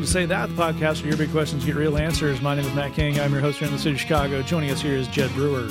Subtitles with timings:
[0.00, 2.40] welcome to Say That, the podcast where your big questions get real answers.
[2.40, 3.20] My name is Matt King.
[3.20, 4.40] I'm your host here in the city of Chicago.
[4.40, 5.68] Joining us here is Jed Brewer.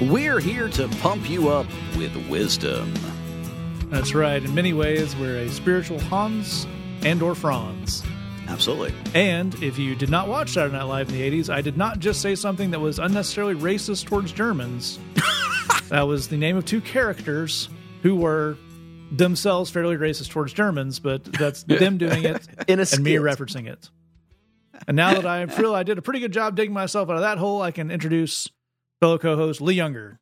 [0.00, 1.66] We're here to pump you up
[1.96, 2.92] with wisdom.
[3.88, 4.42] That's right.
[4.42, 6.66] In many ways, we're a spiritual Hans
[7.02, 8.02] and or Franz.
[8.48, 8.92] Absolutely.
[9.14, 12.00] And if you did not watch Saturday Night Live in the 80s, I did not
[12.00, 14.98] just say something that was unnecessarily racist towards Germans.
[15.90, 17.68] that was the name of two characters
[18.02, 18.58] who were
[19.10, 23.68] themselves fairly racist towards Germans, but that's them doing it In a and me referencing
[23.68, 23.90] it.
[24.86, 27.22] And now that I feel I did a pretty good job digging myself out of
[27.22, 28.48] that hole, I can introduce
[29.00, 30.20] fellow co-host Lee Younger.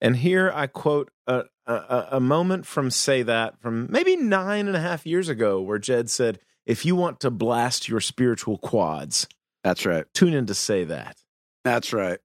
[0.00, 4.76] And here I quote a, a, a moment from Say That from maybe nine and
[4.76, 9.26] a half years ago, where Jed said, If you want to blast your spiritual quads,
[9.62, 10.06] That's right.
[10.14, 11.18] tune in to Say That.
[11.64, 12.18] That's right.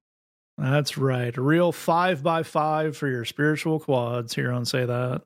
[0.57, 1.35] That's right.
[1.35, 5.21] A real five by five for your spiritual quads here on Say That.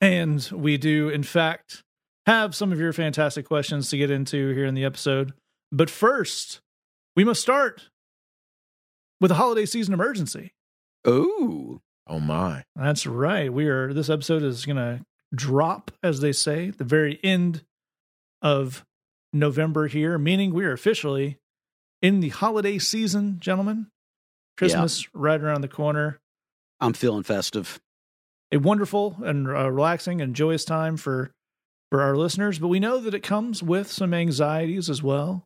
[0.00, 1.82] And we do, in fact,
[2.26, 5.32] have some of your fantastic questions to get into here in the episode.
[5.72, 6.60] But first,
[7.16, 7.88] we must start
[9.20, 10.52] with a holiday season emergency.
[11.04, 12.64] Oh, Oh, my.
[12.74, 13.52] That's right.
[13.52, 17.64] We are, this episode is going to drop, as they say, the very end
[18.40, 18.84] of
[19.32, 21.36] November here, meaning we are officially
[22.00, 23.88] in the holiday season, gentlemen.
[24.56, 26.18] Christmas right around the corner.
[26.80, 27.78] I'm feeling festive.
[28.52, 31.30] A wonderful and uh, relaxing and joyous time for
[31.90, 35.44] for our listeners but we know that it comes with some anxieties as well.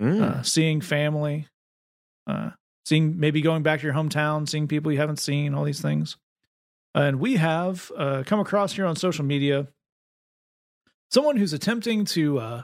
[0.00, 0.22] Mm.
[0.22, 1.48] uh, seeing family
[2.28, 2.50] uh,
[2.86, 6.16] seeing maybe going back to your hometown seeing people you haven't seen all these things.
[6.94, 9.68] And we have uh, come across here on social media
[11.10, 12.62] someone who's attempting to uh,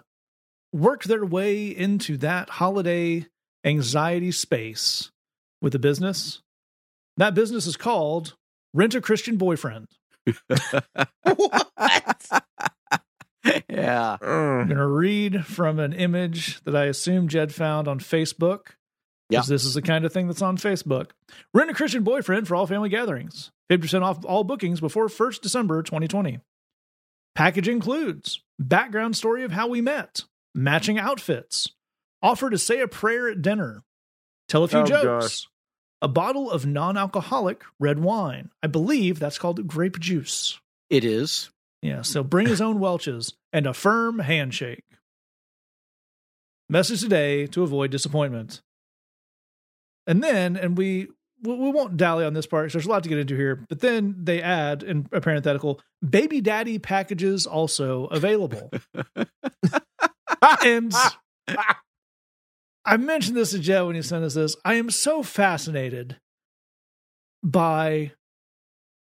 [0.73, 3.27] work their way into that holiday
[3.65, 5.11] anxiety space
[5.63, 6.43] with a business.
[7.17, 8.35] That business is called
[8.75, 9.87] rent a christian boyfriend
[11.23, 12.27] what?
[13.69, 14.17] yeah.
[14.21, 14.67] I'm Mm.
[14.69, 18.69] going to read from an image that I assume Jed found on Facebook.
[19.29, 19.43] Yeah.
[19.47, 21.11] This is the kind of thing that's on Facebook.
[21.53, 23.51] Rent a Christian boyfriend for all family gatherings.
[23.71, 26.39] 50% off all bookings before 1st December 2020.
[27.35, 31.69] Package includes background story of how we met, matching outfits,
[32.23, 33.83] offer to say a prayer at dinner,
[34.49, 35.49] tell a few Oh, jokes, gosh.
[36.05, 38.51] A bottle of non alcoholic red wine.
[38.63, 40.61] I believe that's called grape juice.
[40.91, 41.49] It is.
[41.81, 44.85] Yeah, so bring his own Welch's and a firm handshake.
[46.69, 48.61] Message today to avoid disappointment.
[50.07, 51.09] And then, and we
[51.43, 53.81] we won't dally on this part 'cause there's a lot to get into here, but
[53.81, 58.71] then they add in a parenthetical, baby daddy packages also available.
[60.63, 60.93] and
[62.87, 64.57] I mentioned this to Joe when he sent us this.
[64.65, 66.19] I am so fascinated
[67.43, 68.13] by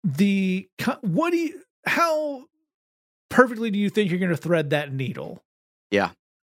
[0.05, 0.69] the
[1.03, 2.45] what do you how
[3.29, 5.43] perfectly do you think you're going to thread that needle?
[5.91, 6.11] Yeah.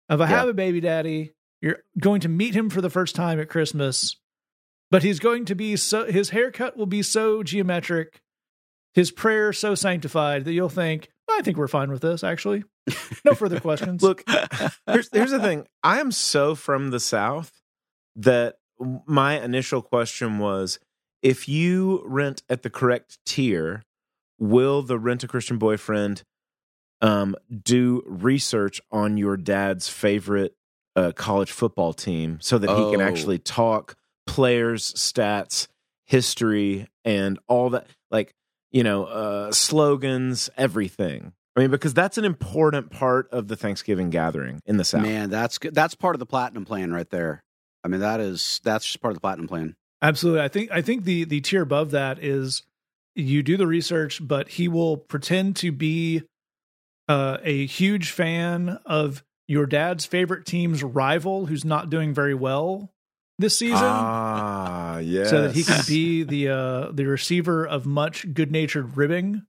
[0.10, 0.40] If I Yeah.
[0.40, 4.16] have a baby daddy, you're going to meet him for the first time at Christmas,
[4.92, 8.22] but he's going to be so his haircut will be so geometric,
[8.94, 12.24] his prayer so sanctified that you'll think, I think we're fine with this.
[12.24, 12.64] Actually,
[13.26, 14.02] no further questions.
[14.04, 14.24] Look,
[14.88, 17.52] here's, here's the thing I am so from the South
[18.16, 18.56] that
[19.06, 20.80] my initial question was
[21.22, 23.84] if you rent at the correct tier,
[24.40, 26.24] will the rent a Christian boyfriend
[27.02, 30.56] um, do research on your dad's favorite
[30.96, 33.06] uh, college football team so that he can Oh.
[33.06, 35.68] actually talk players, stats,
[36.06, 37.88] history, and all that?
[38.10, 38.34] Like,
[38.72, 41.34] you know, uh, slogans, everything.
[41.58, 45.02] I mean, because that's an important part of the Thanksgiving gathering in the South.
[45.02, 45.74] Man, that's good.
[45.74, 47.44] That's part of the platinum plan right there.
[47.84, 49.76] I mean, that is that's just part of the platinum plan.
[50.04, 50.42] Absolutely.
[50.42, 52.62] I think I think the the tier above that is
[53.16, 56.22] you do the research, but he will pretend to be
[57.08, 62.92] uh, a huge fan of your dad's favorite team's rival who's not doing very well
[63.40, 63.80] this season.
[63.82, 65.32] Ah, yes.
[65.32, 69.42] So that he can be the uh, the receiver of much good natured ribbing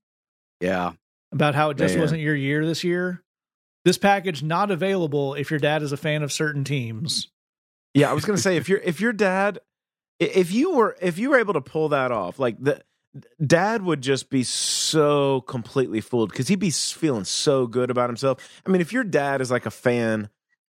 [0.62, 0.92] Yeah.
[1.32, 2.02] About how it just Man.
[2.02, 3.22] wasn't your year this year.
[3.84, 7.28] This package not available if your dad is a fan of certain teams.
[7.94, 9.60] Yeah, I was gonna say if your if your dad,
[10.18, 12.82] if you were if you were able to pull that off, like the
[13.44, 18.38] dad would just be so completely fooled because he'd be feeling so good about himself.
[18.66, 20.28] I mean, if your dad is like a fan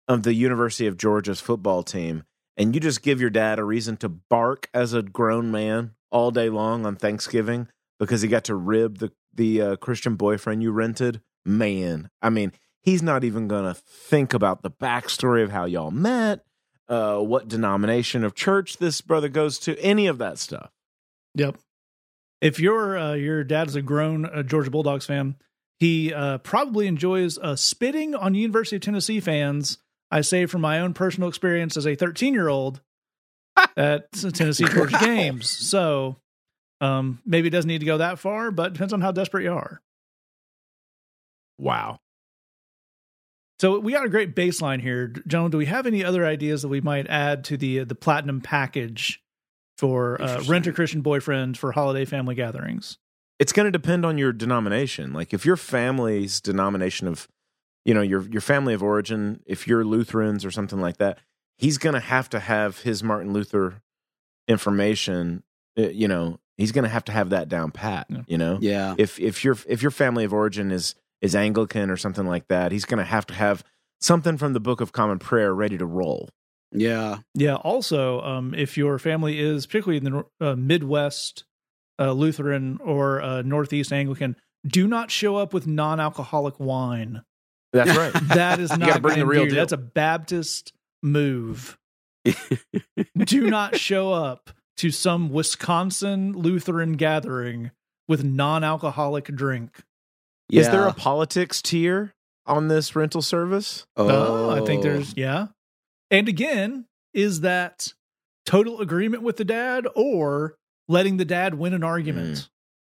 [0.08, 2.24] of the University of Georgia's football team,
[2.58, 6.32] and you just give your dad a reason to bark as a grown man all
[6.32, 7.68] day long on Thanksgiving
[8.00, 12.52] because he got to rib the the uh, Christian boyfriend you rented, man, I mean,
[12.82, 16.46] he's not even gonna think about the backstory of how y'all met
[16.88, 20.72] uh, what denomination of church this brother goes to, any of that stuff.
[21.36, 21.58] Yep.
[22.42, 25.36] If your uh, your dad's a grown uh, Georgia Bulldogs fan,
[25.80, 29.78] he uh, probably enjoys uh, spitting on University of Tennessee fans.
[30.12, 32.82] I say from my own personal experience as a 13 year old
[33.78, 35.50] at Tennessee Georgia games.
[35.50, 36.18] So
[36.86, 39.54] um, maybe it doesn't need to go that far, but depends on how desperate you
[39.54, 39.82] are.
[41.58, 42.00] Wow.
[43.60, 45.50] So we got a great baseline here, Joan.
[45.50, 49.22] Do we have any other ideas that we might add to the the platinum package
[49.78, 52.98] for uh, rent a Christian boyfriend for holiday family gatherings?
[53.40, 55.14] It's going to depend on your denomination.
[55.14, 57.30] Like if your family's denomination of,
[57.86, 61.20] you know, your your family of origin, if you're Lutherans or something like that,
[61.58, 63.82] he's going to have to have his Martin Luther
[64.50, 65.44] information.
[65.80, 68.08] uh, You know, he's going to have to have that down pat.
[68.10, 68.22] Yeah.
[68.28, 68.96] You know, Yeah.
[68.98, 72.72] if if your if your family of origin is is Anglican or something like that,
[72.72, 73.64] he's going to have to have
[74.02, 76.30] something from the Book of Common Prayer ready to roll.
[76.72, 77.20] Yeah.
[77.34, 77.56] Yeah.
[77.56, 81.46] Also, um, if your family is particularly in the uh, Midwest
[82.00, 84.36] uh, Lutheran or uh, Northeast Anglican,
[84.68, 87.22] do not show up with non-alcoholic wine.
[87.72, 88.12] That's right.
[88.36, 89.56] That is not bring the real deal.
[89.56, 91.78] That's a Baptist move.
[93.18, 97.72] do not show up to some Wisconsin Lutheran gathering
[98.08, 99.84] with non-alcoholic drink.
[100.50, 100.62] yeah.
[100.62, 102.14] Is there a politics tier
[102.46, 103.86] on this rental service?
[103.98, 105.48] Oh, Uh, I think there's yeah.
[106.12, 107.94] And again, is that
[108.46, 110.56] total agreement with the dad or
[110.88, 112.50] letting the dad win an argument?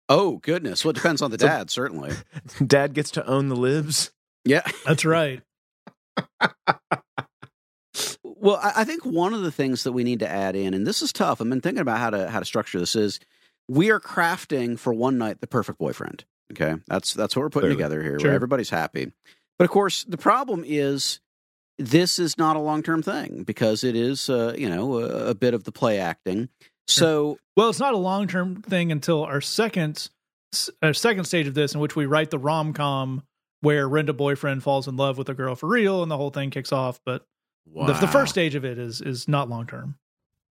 [0.09, 0.85] Oh goodness.
[0.85, 2.13] Well, it depends on the So- dad, certainly.
[2.67, 4.11] Dad gets to own the libs.
[4.45, 4.63] Yeah.
[4.85, 5.43] That's right.
[8.44, 11.00] Well, I think one of the things that we need to add in, and this
[11.00, 11.41] is tough.
[11.41, 12.94] I've been thinking about how to how to structure this.
[12.94, 13.19] Is
[13.69, 16.26] we are crafting for one night the perfect boyfriend.
[16.52, 17.76] Okay, that's that's what we're putting Clearly.
[17.76, 18.20] together here.
[18.20, 18.29] Sure.
[18.29, 19.12] Where everybody's happy,
[19.58, 21.20] but of course the problem is
[21.79, 25.35] this is not a long term thing because it is uh, you know a, a
[25.35, 26.50] bit of the play acting.
[26.87, 30.11] So Well, it's not a long term thing until our second
[30.82, 33.23] our second stage of this, in which we write the rom com
[33.62, 36.29] where rent a boyfriend falls in love with a girl for real, and the whole
[36.29, 37.00] thing kicks off.
[37.06, 37.26] But
[37.66, 39.96] the, the first stage of it is is not long term.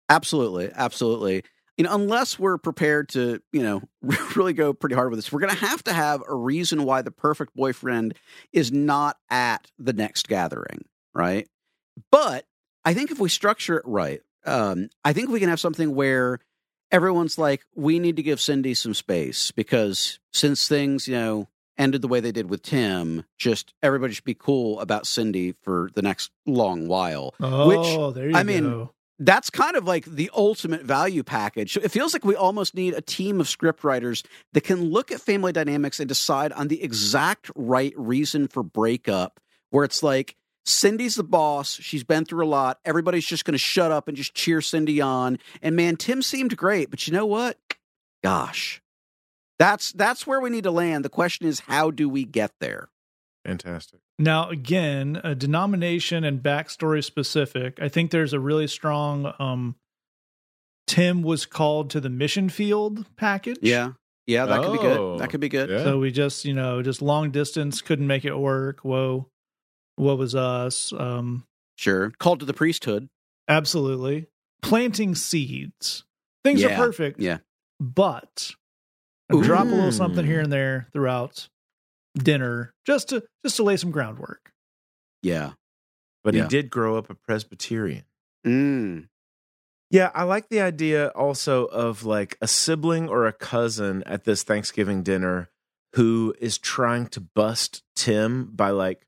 [0.08, 1.44] Absolutely, absolutely.
[1.76, 3.82] You know, unless we're prepared to, you know,
[4.34, 7.02] really go pretty hard with this, we're going to have to have a reason why
[7.02, 8.14] the perfect boyfriend
[8.52, 10.84] is not at the next gathering,
[11.14, 11.48] right?
[12.10, 12.46] But
[12.84, 16.40] I think if we structure it right, um, I think we can have something where
[16.90, 21.48] everyone's like, we need to give Cindy some space because since things, you know,
[21.78, 25.90] ended the way they did with Tim, just everybody should be cool about Cindy for
[25.94, 28.88] the next long while Oh, there you I mean,
[29.18, 31.76] that's kind of like the ultimate value package.
[31.76, 35.52] It feels like we almost need a team of scriptwriters that can look at family
[35.52, 39.40] dynamics and decide on the exact right reason for breakup,
[39.70, 43.58] where it's like Cindy's the boss, she's been through a lot, everybody's just going to
[43.58, 45.38] shut up and just cheer Cindy on.
[45.62, 47.58] And man, Tim seemed great, but you know what?
[48.22, 48.82] Gosh.
[49.58, 51.04] That's that's where we need to land.
[51.04, 52.88] The question is how do we get there?
[53.44, 54.00] Fantastic.
[54.18, 57.78] Now, again, a denomination and backstory specific.
[57.80, 59.32] I think there's a really strong.
[59.38, 59.76] Um,
[60.86, 63.58] Tim was called to the mission field package.
[63.62, 63.92] Yeah.
[64.26, 65.20] Yeah, that could be Oh, good.
[65.20, 65.70] That could be good.
[65.70, 65.84] yeah.
[65.84, 68.80] So we just, you know, just long distance couldn't make it work.
[68.80, 69.28] Whoa,
[69.96, 70.92] what was us?
[70.92, 71.44] Um,
[71.76, 72.10] Sure.
[72.18, 73.08] Called to the priesthood.
[73.48, 74.26] absolutely
[74.62, 76.04] planting seeds.
[76.44, 77.20] Things are perfect.
[77.20, 77.38] yeah.
[77.80, 78.52] but
[79.30, 81.48] I drop a little something here and there throughout
[82.16, 84.52] dinner just to just to lay some groundwork.
[85.22, 85.52] Yeah.
[86.24, 86.42] But Yeah.
[86.44, 88.04] he did grow up a Presbyterian.
[88.46, 89.08] Mm.
[89.90, 94.42] Yeah, I like the idea also of like a sibling or a cousin at this
[94.42, 95.48] Thanksgiving dinner
[95.94, 99.06] who is trying to bust Tim by like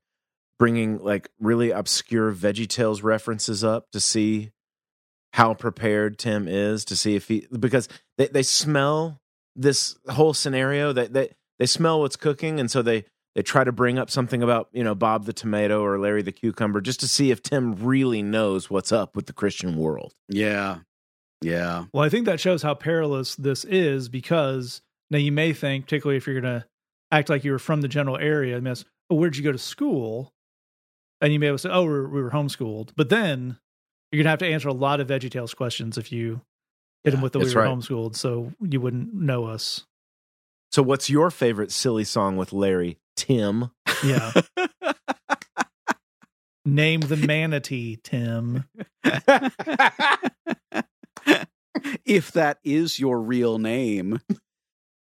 [0.57, 4.51] bringing like really obscure VeggieTales references up to see
[5.33, 7.87] how prepared Tim is to see if he because
[8.17, 9.20] they, they smell
[9.55, 11.29] this whole scenario that they,
[11.59, 13.05] they smell what's cooking and so they
[13.35, 16.31] they try to bring up something about you know Bob the tomato or Larry the
[16.31, 20.13] cucumber just to see if Tim really knows what's up with the Christian world.
[20.27, 20.79] Yeah.
[21.41, 21.85] Yeah.
[21.93, 26.17] Well, I think that shows how perilous this is because now you may think, particularly
[26.17, 26.65] if you're going to
[27.11, 29.57] act like you were from the general area, and ask, oh, where'd you go to
[29.57, 30.33] school?
[31.19, 32.91] And you may be able to say, oh, we were, we were homeschooled.
[32.95, 33.57] But then
[34.11, 36.41] you're going to have to answer a lot of veggie tales questions if you
[37.03, 37.69] hit them Yeah, with the we were right.
[37.69, 39.85] homeschooled, so you wouldn't know us.
[40.71, 42.97] So, what's your favorite silly song with Larry?
[43.15, 43.71] Tim.
[44.03, 44.31] Yeah.
[46.65, 48.65] Name the manatee, Tim.
[52.05, 54.19] if that is your real name.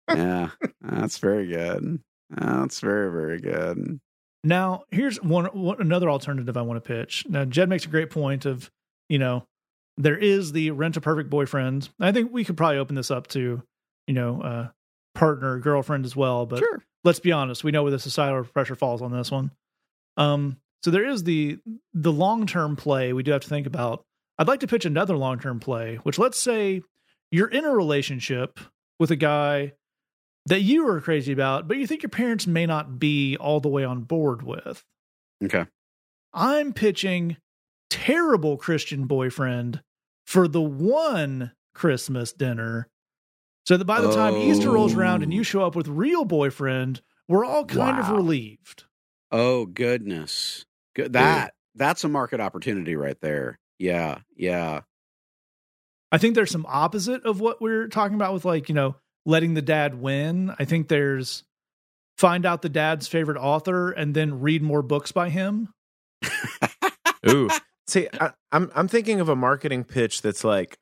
[0.07, 0.49] yeah.
[0.81, 1.99] That's very good.
[2.29, 3.99] That's very, very good.
[4.43, 7.25] Now, here's one, one another alternative I want to pitch.
[7.27, 8.71] Now, Jed makes a great point of,
[9.09, 9.43] you know,
[9.99, 11.89] there is the rent a perfect boyfriend.
[11.99, 13.61] I think we could probably open this up to,
[14.07, 14.67] you know, uh,
[15.13, 16.45] partner, girlfriend as well.
[16.45, 16.81] But sure.
[17.03, 19.51] let's be honest, we know where the societal pressure falls on this one.
[20.15, 21.59] Um, so there is the
[21.93, 24.05] the long term play we do have to think about.
[24.37, 26.81] I'd like to pitch another long term play, which let's say
[27.29, 28.57] you're in a relationship
[28.99, 29.73] with a guy
[30.45, 33.67] that you are crazy about, but you think your parents may not be all the
[33.67, 34.83] way on board with.
[35.43, 35.65] Okay.
[36.33, 37.35] I'm pitching
[37.89, 39.81] terrible Christian boyfriend
[40.29, 42.87] for the one Christmas dinner.
[43.65, 45.35] So that by the time Easter rolls around and Oh.
[45.35, 48.83] you show up with real boyfriend, we're all kind of relieved.
[49.31, 50.65] Oh goodness.
[50.95, 51.13] Good.
[51.13, 53.57] That that's a market opportunity right there.
[53.79, 54.19] Yeah.
[54.35, 54.81] Yeah.
[56.11, 59.55] I think there's some opposite of what we're talking about with like, you know, letting
[59.55, 60.53] the dad win.
[60.59, 61.43] I think there's
[62.19, 65.73] find out the dad's favorite author and then read more books by him.
[67.29, 67.49] Ooh.
[67.89, 70.77] See, I, I'm I'm thinking of a marketing pitch that's like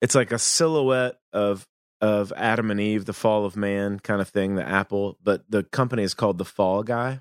[0.00, 1.66] it's like a silhouette of
[2.00, 5.62] of Adam and Eve, the fall of man kind of thing, the apple, but the
[5.64, 7.20] company is called the Fall Guy.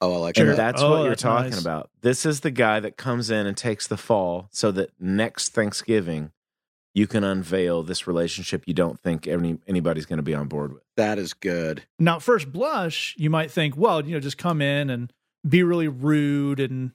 [0.00, 0.46] Oh, I like Sure.
[0.46, 0.56] that.
[0.56, 1.60] that's Oh, what you're that's talking nice.
[1.60, 1.90] about.
[2.00, 6.32] This is the guy that comes in and takes the fall so that next Thanksgiving
[6.94, 10.72] you can unveil this relationship you don't think any anybody's going to be on board
[10.72, 10.82] with.
[10.96, 11.82] That is good.
[11.98, 15.12] Now, first blush, you might think, well, you know, just come in and
[15.46, 16.92] be really rude and,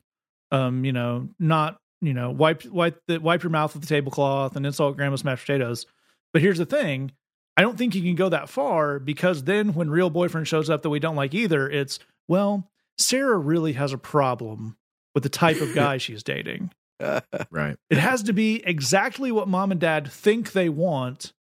[0.51, 4.55] um, you know, not, you know, wipe wipe the, wipe your mouth with the tablecloth
[4.55, 5.85] and insult grandma's mashed potatoes.
[6.33, 7.11] But here's the thing:
[7.57, 10.81] I don't think you can go that far because then when real boyfriend shows up
[10.83, 14.77] that we don't like either, it's well, Sarah really has a problem
[15.13, 16.71] with the type of guy she's dating.
[17.51, 17.75] Right.
[17.89, 21.33] It has to be exactly what mom and dad think they want,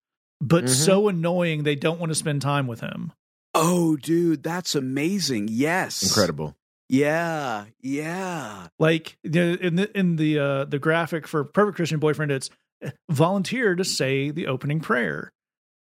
[0.40, 0.68] but Mhm.
[0.70, 3.12] so annoying they don't want to spend time with him.
[3.54, 5.48] oh, dude, that's amazing.
[5.50, 6.02] Yes.
[6.02, 6.56] Incredible.
[6.92, 7.64] Yeah.
[7.80, 8.68] Yeah.
[8.78, 12.50] like in the in the uh the graphic for perfect christian boyfriend it's
[12.82, 15.32] eh, volunteer to say the opening prayer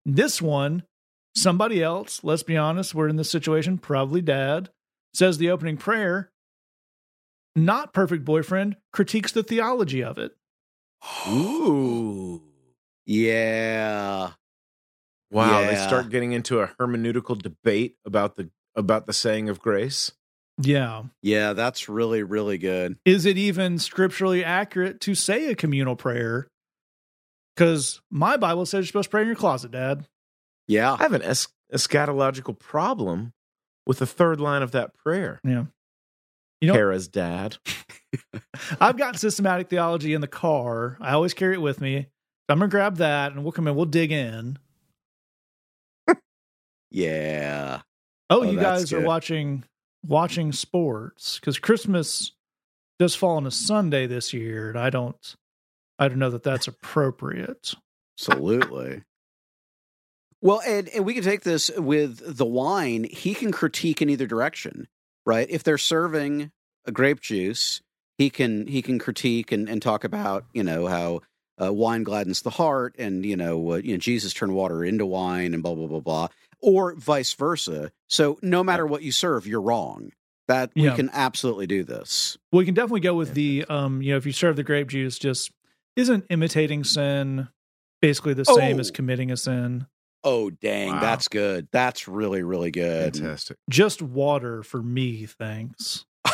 [0.05, 0.83] this one
[1.35, 4.69] somebody else let's be honest we're in this situation probably dad
[5.13, 6.31] says the opening prayer
[7.55, 10.31] not perfect boyfriend critiques the theology of it
[11.27, 12.41] Ooh.
[13.05, 14.31] Yeah.
[15.31, 20.11] Wow, they start getting into a hermeneutical debate about the about the saying of grace.
[20.61, 21.53] Yeah Yeah.
[21.53, 22.97] That's really, really good.
[23.05, 26.47] is it even scripturally accurate to say a communal prayer
[27.55, 30.05] because my bible says you're supposed to pray in your closet dad
[30.67, 30.93] Yeah.
[30.93, 33.33] I have an es- eschatological problem
[33.87, 35.39] with the third line of that prayer.
[35.43, 35.65] yeah
[36.61, 37.57] you know Kara's dad.
[38.79, 40.97] I've got systematic theology in the car.
[41.01, 42.07] I always carry it with me.
[42.47, 43.75] I'm gonna grab that and we'll come in.
[43.75, 44.57] We'll dig in.
[46.91, 47.81] Yeah.
[48.29, 49.63] Oh, Oh, you that's guys are watching
[50.05, 52.31] watching sports because Christmas
[52.99, 55.35] does fall on a Sunday this year, and I don't,
[55.97, 57.73] I don't know that that's appropriate.
[58.19, 59.03] Absolutely.
[60.41, 63.05] Well, and, and we can take this with the wine.
[63.09, 64.87] He can critique in either direction,
[65.25, 65.47] right?
[65.49, 66.51] If they're serving
[66.85, 67.81] a grape juice,
[68.17, 71.21] he can he can critique and, and talk about you know how
[71.61, 75.05] uh, wine gladdens the heart, and you know uh, you know Jesus turned water into
[75.05, 76.27] wine, and blah blah blah blah,
[76.63, 77.91] or vice versa.
[78.09, 80.11] So no matter what you serve, you're wrong.
[80.47, 80.95] That we Yeah.
[80.95, 82.37] can absolutely do this.
[82.51, 85.17] We can definitely go with the, um, you know, if you serve the grape juice,
[85.17, 85.51] just
[85.95, 87.47] isn't imitating sin
[88.01, 88.93] basically the same as Oh.
[88.93, 89.87] committing a sin?
[90.25, 90.99] Oh dang, Wow.
[91.01, 91.67] that's good.
[91.71, 93.15] That's really really good.
[93.15, 93.57] Fantastic.
[93.69, 96.05] Just water for me, thanks.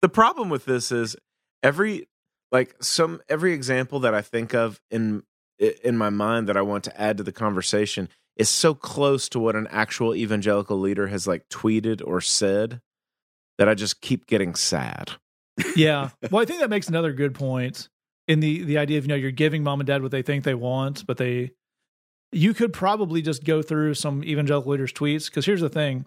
[0.00, 1.16] The problem with this is
[1.62, 2.08] every
[2.52, 5.24] like some every example that I think of in
[5.58, 9.40] in my mind that I want to add to the conversation is so close to
[9.40, 12.80] what an actual evangelical leader has like tweeted or said
[13.58, 15.12] that I just keep getting sad.
[15.76, 17.90] yeah well i think that makes another good point
[18.26, 20.44] in the the idea of you know you're giving mom and dad what they think
[20.44, 21.50] they want but they
[22.32, 26.06] you could probably just go through some evangelical leaders tweets because here's the thing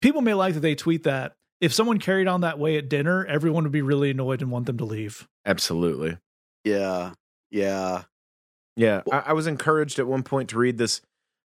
[0.00, 3.24] people may like that they tweet that if someone carried on that way at dinner
[3.24, 6.18] everyone would be really annoyed and want them to leave Absolutely.
[6.64, 7.12] yeah,
[7.50, 8.02] yeah.
[8.76, 11.02] Yeah, I, I was encouraged at one point to read this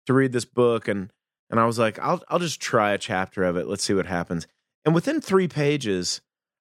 [0.06, 1.12] to read this book, and
[1.50, 3.68] and I was like, I'll I'll just try a chapter of it.
[3.68, 4.48] Let's see what happens.
[4.86, 6.22] And within three pages,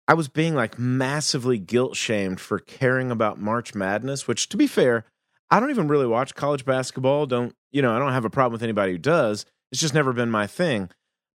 [0.08, 4.28] I was being like massively guilt shamed for caring about March Madness.
[4.28, 5.06] Which, to be fair,
[5.50, 7.26] I don't even really watch college basketball.
[7.26, 7.96] Don't you know?
[7.96, 9.46] I don't have a problem with anybody who does.
[9.72, 10.90] It's just never been my thing.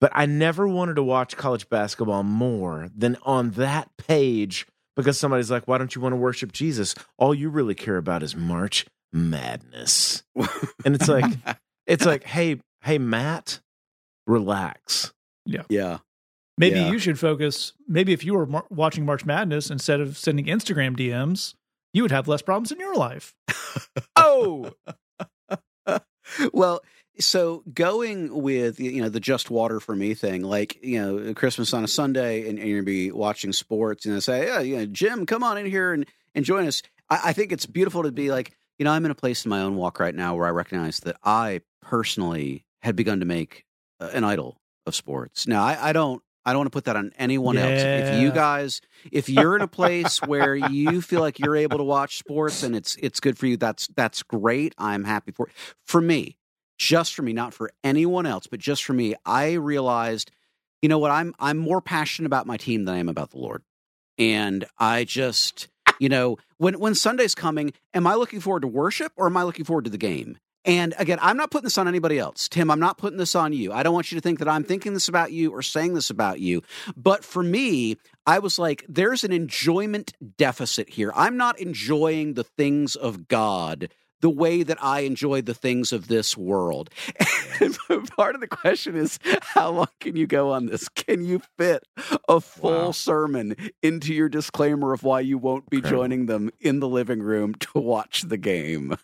[0.02, 4.66] But I never wanted to watch college basketball more than on that page
[4.98, 6.96] because somebody's like, why don't you want to worship Jesus?
[7.18, 10.24] All you really care about is March Madness.
[10.86, 11.26] And it's like,
[11.86, 13.60] it's like, hey, hey, Matt,
[14.28, 15.14] relax.
[15.46, 15.64] yeah.
[15.70, 16.00] Yeah.
[16.58, 16.90] Maybe Yeah.
[16.92, 20.96] you should focus maybe if you were mar- watching march madness instead of sending instagram
[20.96, 21.54] dms
[21.94, 23.34] you would have less problems in your life.
[24.16, 24.72] Oh,
[26.54, 26.82] well,
[27.22, 31.74] so going with you know the just water for me thing, like you know Christmas
[31.74, 34.78] on a Sunday, and, and you're gonna be watching sports, and I say, yeah, you
[34.78, 36.82] know, Jim, come on in here and, and join us.
[37.10, 39.50] I, I think it's beautiful to be like, you know, I'm in a place in
[39.50, 43.66] my own walk right now where I recognize that I personally had begun to make
[44.00, 45.48] uh, an idol of sports.
[45.48, 46.22] Now, I, I don't.
[46.44, 47.82] I don't want to put that on anyone else.
[48.16, 51.84] If you guys, if you're in a place where you feel like you're able to
[51.84, 54.74] watch sports and it's it's good for you, that's that's great.
[54.80, 55.50] I'm happy for
[55.86, 56.38] for me,
[56.82, 59.14] just for me, not for anyone else, but just for me.
[59.24, 60.32] I realized,
[60.82, 61.12] you know what?
[61.12, 63.62] I'm I'm more passionate about my team than I am about the Lord,
[64.18, 65.68] and I just,
[66.00, 69.44] you know, when when Sunday's coming, am I looking forward to worship or am I
[69.44, 70.40] looking forward to the game?
[70.66, 72.48] And again, I'm not putting this on anybody else.
[72.48, 73.72] Tim, I'm not putting this on you.
[73.74, 76.10] I don't want you to think that I'm thinking this about you or saying this
[76.12, 76.62] about you.
[76.96, 77.98] But for me,
[78.28, 81.12] I was like, there's an enjoyment deficit here.
[81.16, 83.90] I'm not enjoying the things of God
[84.22, 86.90] the way that I enjoy the things of this world.
[87.60, 87.78] And
[88.16, 90.88] part of the question is, how long can you go on this?
[90.90, 91.84] Can you fit
[92.30, 92.92] a full Wow.
[92.92, 96.02] sermon into your disclaimer of why you won't be Incredible.
[96.04, 98.96] joining them in the living room to watch the game?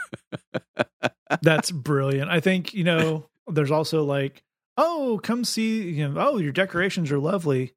[1.42, 2.30] That's brilliant.
[2.30, 4.44] I think, you know, there's also like,
[4.78, 7.74] oh, come see, you know, oh, your decorations are lovely.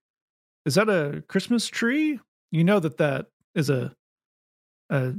[0.66, 2.20] Is that a Christmas tree?
[2.52, 3.94] You know that that is a,
[4.90, 5.14] a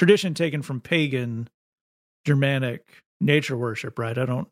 [0.00, 1.46] tradition taken from pagan
[2.26, 2.90] Germanic
[3.20, 4.16] nature worship, right?
[4.16, 4.48] I don't,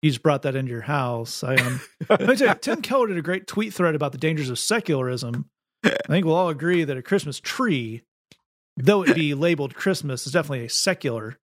[0.00, 1.42] you just brought that into your house.
[1.42, 4.60] I um, tell you, Tim Keller did a great tweet thread about the dangers of
[4.60, 5.46] secularism.
[5.82, 8.02] I think we'll all agree that a Christmas tree,
[8.76, 11.36] though it be labeled Christmas, is definitely a secular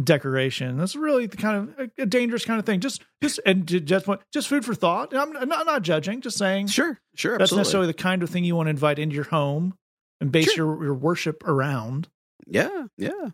[0.00, 0.78] decoration.
[0.78, 2.78] That's really the kind of a, dangerous kind of thing.
[2.78, 5.12] Just, just, and just point, just food for thought.
[5.12, 7.60] I'm, I'm not, not judging, just saying Sure, sure, that's absolutely.
[7.60, 9.74] necessarily the kind of thing you want to invite into your home
[10.20, 10.76] and base Sure.
[10.76, 12.06] your, your worship around.
[12.52, 13.30] Yeah, yeah.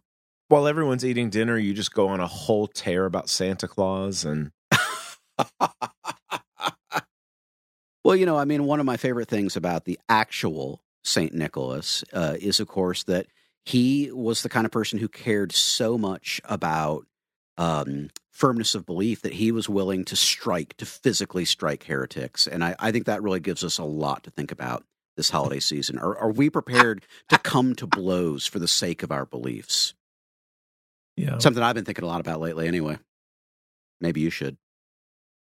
[0.47, 4.53] while everyone's eating dinner, you just go on a whole tear about Santa Claus and
[8.05, 12.05] well, you know, I mean, one of my favorite things about the actual Saint Nicholas
[12.13, 13.27] uh, is, of course, that
[13.65, 17.07] he was the kind of person who cared so much about
[17.57, 22.47] um, firmness of belief that he was willing to strike, to physically strike heretics.
[22.47, 24.85] And I, I think that really gives us a lot to think about
[25.19, 25.99] this holiday season.
[25.99, 29.93] Are, are we prepared to come to blows for the sake of our beliefs?
[31.17, 31.39] Yeah.
[31.39, 32.99] Something I've been thinking a lot about lately, anyway.
[34.01, 34.57] Maybe you should.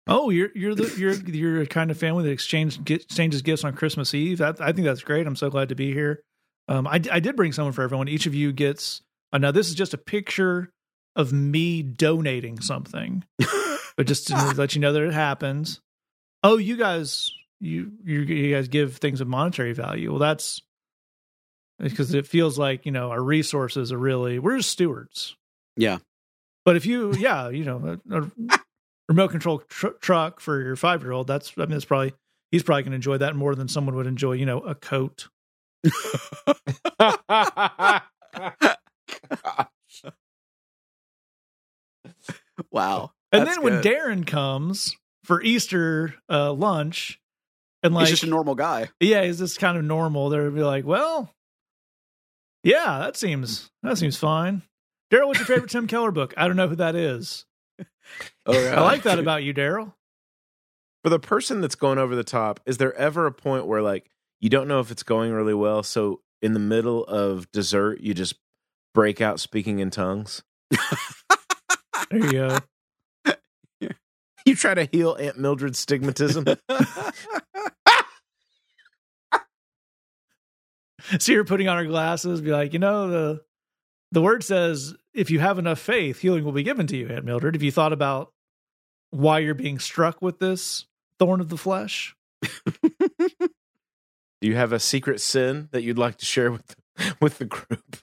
[0.06, 3.64] Oh, you're you're the you're you're a kind of family that exchange get, exchanges gifts
[3.64, 4.38] on Christmas Eve.
[4.38, 5.26] That, I think that's great.
[5.26, 6.22] I'm so glad to be here.
[6.68, 8.08] Um, I I did bring someone for everyone.
[8.08, 9.02] Each of you gets.
[9.32, 10.70] Uh, now this is just a picture
[11.16, 13.24] of me donating something,
[13.96, 15.80] but just to let you know that it happens.
[16.44, 20.10] Oh, you guys, you you you guys give things of monetary value.
[20.10, 20.62] Well, that's
[21.78, 25.36] because it feels like you know our resources are really we're just stewards.
[25.76, 25.98] Yeah.
[26.64, 28.60] But if you, yeah, you know, a, a
[29.08, 32.14] remote control tr- truck for your five year old, that's, I mean, it's probably,
[32.50, 35.28] he's probably going to enjoy that more than someone would enjoy, you know, a coat.
[42.70, 43.12] Wow.
[43.32, 43.82] And then when.
[43.82, 47.20] Darren comes for Easter uh, lunch,
[47.84, 48.88] and like, He's just a normal guy.
[48.98, 50.28] yeah, he's just kind of normal.
[50.30, 51.32] They'd be like, well,
[52.64, 54.62] yeah, that seems, that seems fine.
[55.12, 56.34] Daryl, what's your favorite Tim Keller book?
[56.36, 57.44] I don't know who that is.
[58.46, 59.94] Oh, I like that about you, Daryl.
[61.02, 64.10] For the person that's going over the top, is there ever a point where like
[64.40, 68.12] you don't know if it's going really well, so in the middle of dessert you
[68.12, 68.34] just
[68.92, 70.42] break out speaking in tongues?
[72.10, 72.58] There you go.
[74.46, 76.58] You try to heal Aunt Mildred's stigmatism.
[81.18, 83.42] See her putting on her glasses, be like, you know, the
[84.12, 87.24] the word says if you have enough faith, healing will be given to you, Aunt
[87.24, 87.54] Mildred.
[87.54, 88.32] Have you thought about
[89.10, 90.84] why you're being struck with this
[91.18, 92.14] thorn of the flesh?
[92.82, 93.48] Do
[94.42, 96.76] you have a secret sin that you'd like to share with
[97.20, 97.96] with the group?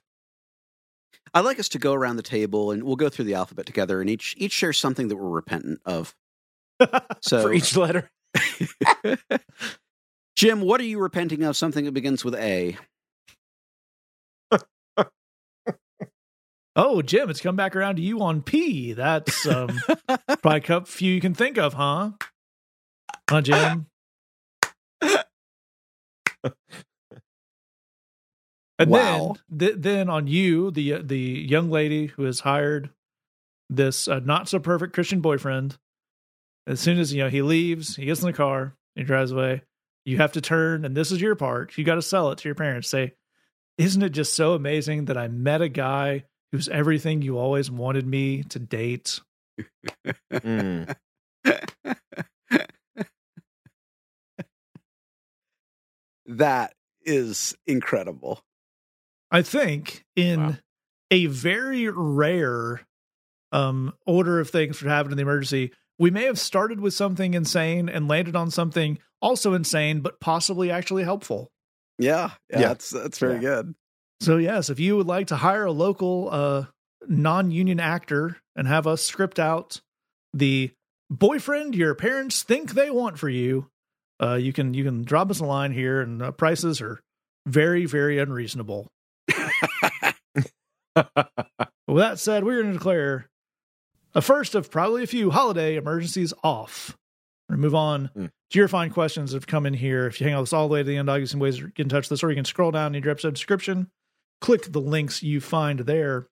[1.33, 4.01] I'd like us to go around the table and we'll go through the alphabet together
[4.01, 6.13] and each each share something that we're repentant of.
[7.21, 8.09] So For each letter?
[10.35, 11.55] Jim, what are you repenting of?
[11.55, 12.77] Something that begins with A.
[16.75, 18.93] Oh, Jim, it's come back around to you on P.
[18.93, 19.81] That's um,
[20.41, 22.11] probably a few you can think of, huh?
[23.29, 23.87] Huh, Jim?
[28.79, 29.35] and Wow.
[29.49, 32.89] then, th- then on you, the the young lady who has hired
[33.69, 35.77] this uh, not so perfect Christian boyfriend.
[36.67, 39.63] As soon as you know he leaves, he gets in the car, he drives away.
[40.05, 41.77] You have to turn, and this is your part.
[41.77, 42.89] You got to sell it to your parents.
[42.89, 43.13] Say,
[43.77, 48.05] isn't it just so amazing that I met a guy who's everything you always wanted
[48.05, 49.19] me to date?
[50.31, 50.95] Mm.
[56.25, 58.43] that is incredible.
[59.31, 60.57] I think in Wow.
[61.09, 62.81] a very rare
[63.51, 65.71] um order of things for happening in the emergency,
[66.01, 70.71] we may have started with something insane and landed on something also insane, but possibly
[70.71, 71.51] actually helpful.
[71.99, 72.67] Yeah, yeah, Yeah.
[72.69, 73.39] that's that's very Yeah.
[73.41, 73.75] good.
[74.19, 76.65] So yes, if you would like to hire a local uh
[77.07, 79.81] non-union actor and have us script out
[80.33, 80.71] the
[81.11, 83.67] boyfriend your parents think they want for you,
[84.21, 86.99] uh you can you can drop us a line here and uh, prices are
[87.45, 88.87] very very unreasonable.
[90.95, 93.27] With that said, we're going to declare
[94.13, 96.97] a first of probably a few holiday emergencies off.
[97.49, 98.25] We're move on Hmm.
[98.51, 100.07] to your fine questions that have come in here.
[100.07, 101.27] If you hang out with us all the way to the end, I'll give you
[101.27, 103.11] some ways to get in touch with us, or you can scroll down in your
[103.11, 103.89] episode description,
[104.39, 106.27] click the links you find there.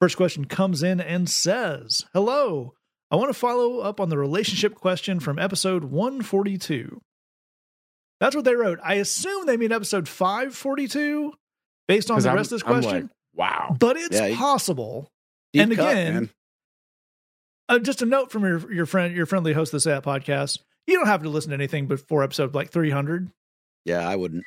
[0.00, 2.74] First question comes in and says, Hello,
[3.10, 7.00] I want to follow up on the relationship question from episode 142.
[8.20, 8.78] That's what they wrote.
[8.82, 11.32] I assume they mean episode 542
[11.88, 13.76] based on the I'm- rest of this question, like, wow.
[13.78, 15.08] but it's Yeah, possible.
[15.54, 16.30] And again.
[17.68, 20.58] Uh, just a note from your your friend, your friendly host of this app podcast.
[20.86, 23.30] You don't have to listen to anything before episode like 300.
[23.84, 24.46] yeah, I wouldn't.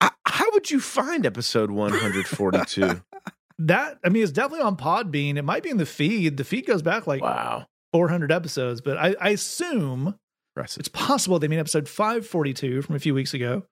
[0.00, 3.02] I- how would you find episode 142?
[3.58, 5.36] That I mean, it's definitely on Podbean.
[5.36, 6.36] It might be in the feed.
[6.36, 7.66] The feed goes back like wow.
[7.92, 10.18] 400 episodes, but I, I assume
[10.56, 10.80] Impressive.
[10.80, 13.62] it's possible they mean episode 542 from a few weeks ago,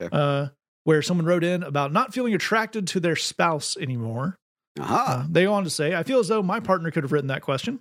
[0.00, 0.08] Yeah.
[0.08, 0.48] uh,
[0.82, 4.36] where someone wrote in about not feeling attracted to their spouse anymore.
[4.80, 5.22] Aha.
[5.22, 7.28] Uh, they go on to say, I feel as though my partner could have written
[7.28, 7.80] that question.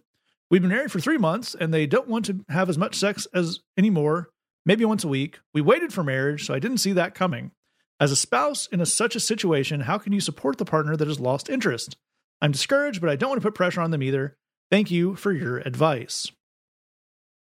[0.51, 3.27] We've been married for three months and they don't want to have as much sex
[3.33, 4.29] as anymore,
[4.65, 5.39] maybe once a week.
[5.53, 7.51] We waited for marriage, so I didn't see that coming.
[7.99, 11.07] As a spouse in a, such a situation, how can you support the partner that
[11.07, 11.95] has lost interest?
[12.41, 14.35] I'm discouraged, but I don't want to put pressure on them either.
[14.69, 16.31] Thank you for your advice.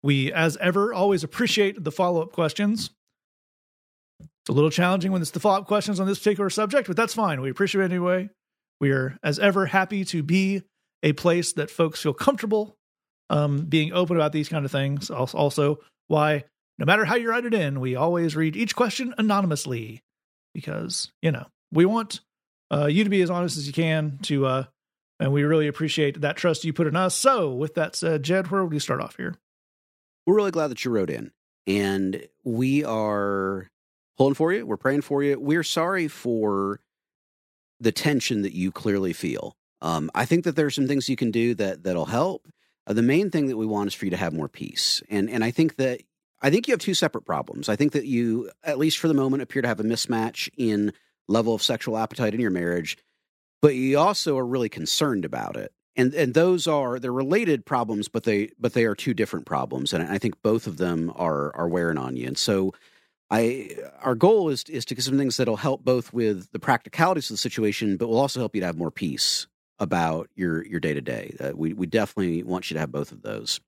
[0.03, 2.91] We, as ever, always appreciate the follow up questions.
[4.21, 6.97] It's a little challenging when it's the follow up questions on this particular subject, but
[6.97, 7.41] that's fine.
[7.41, 8.29] We appreciate it anyway.
[8.81, 10.63] We are, as ever, happy to be
[11.03, 12.77] a place that folks feel comfortable
[13.31, 15.11] um, being open about these kind of things.
[15.11, 15.79] Also,
[16.09, 16.45] why
[16.79, 20.03] no matter how you write it in, we always read each question anonymously
[20.55, 22.21] because you know we want
[22.73, 24.65] uh, you to be as honest as you can to, uh,
[25.21, 27.15] and we really appreciate that trust you put in us.
[27.15, 29.37] So, with that said, Jed, where would you start off here?
[30.27, 31.31] We're really glad that you wrote in,
[31.67, 33.69] and we are
[34.19, 34.67] pulling for you.
[34.67, 35.39] We're praying for you.
[35.39, 36.81] We're sorry for
[37.79, 39.57] the tension that you clearly feel.
[39.81, 42.49] Um, I think that there are some things you can do that that'll help.
[42.87, 45.29] Uh, the main thing that we want is for you to have more peace, and
[45.29, 46.01] and I think that
[46.41, 47.69] I think you have two separate problems.
[47.69, 50.93] I think that you, at least for the moment, appear to have a mismatch in
[51.29, 52.97] level of sexual appetite in your marriage,
[53.61, 55.73] but you also are really concerned about it.
[55.97, 59.93] And and those are they're related problems, but they but they are two different problems,
[59.93, 62.27] and I think both of them are are wearing on you.
[62.27, 62.75] And so,
[63.31, 63.71] I
[64.03, 67.35] our goal is is to get some things that'll help both with the practicalities of
[67.35, 69.47] the situation, but will also help you to have more peace
[69.79, 71.35] about your your day to day.
[71.55, 73.61] We we definitely want you to have both of those.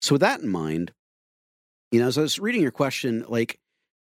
[0.00, 0.92] So with that in mind,
[1.90, 3.58] you know, as I was reading your question, like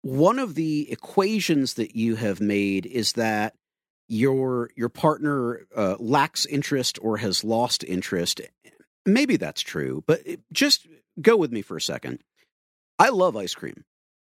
[0.03, 3.55] one of the equations that you have made is that
[4.09, 8.41] your your partner uh, lacks interest or has lost interest.
[9.05, 10.21] Maybe that's true, but
[10.53, 10.87] just
[11.21, 12.23] go with me for a second.
[12.99, 13.85] I love ice cream.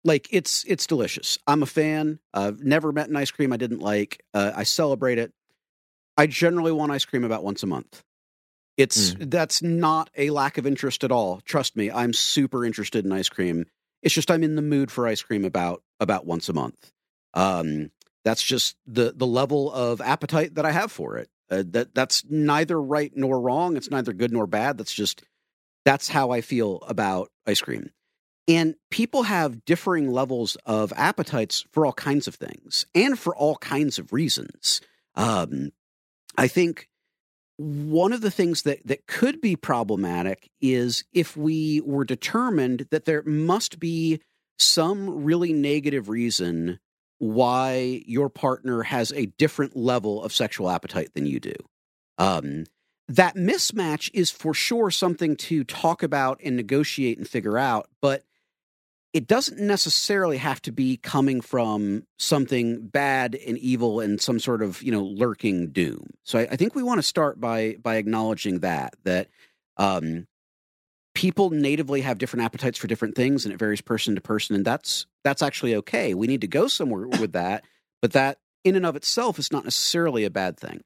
[0.05, 1.39] Like it's it's delicious.
[1.47, 2.19] I'm a fan.
[2.33, 4.23] I've never met an ice cream I didn't like.
[4.33, 5.33] Uh, I celebrate it.
[6.17, 8.03] I generally want ice cream about once a month.
[8.77, 11.41] It's that's not a lack of interest at all.
[11.45, 13.67] Trust me, I'm super interested in ice cream.
[14.03, 16.93] It's just I'm in the mood for ice cream about about once a month.
[17.35, 17.91] Um,
[18.25, 21.29] that's just the the level of appetite that I have for it.
[21.51, 23.77] Uh, that that's neither right nor wrong.
[23.77, 24.79] It's neither good nor bad.
[24.79, 25.23] That's just
[25.85, 27.91] that's how I feel about ice cream.
[28.49, 33.57] And people have differing levels of appetites for all kinds of things and for all
[33.57, 34.81] kinds of reasons.
[35.15, 35.71] Um,
[36.37, 36.89] I think
[37.57, 43.05] one of the things that, that could be problematic is if we were determined that
[43.05, 44.21] there must be
[44.59, 46.81] some really negative reason
[47.19, 51.55] why your partner has a different level of sexual appetite than you do.
[52.19, 52.65] Um,
[53.09, 58.25] that mismatch is for sure something to talk about and negotiate and figure out, but
[59.15, 64.61] it doesn't necessarily have to be coming from something bad and evil and some sort
[64.61, 66.11] of you know lurking doom.
[66.25, 69.29] So I, I think we want to start by by acknowledging that that
[69.77, 70.27] um,
[71.15, 74.65] people natively have different appetites for different things, and it varies person to person, and
[74.65, 76.13] that's that's actually okay.
[76.13, 77.65] We need to go somewhere with that,
[78.03, 80.83] but that in and of itself is not necessarily a bad thing.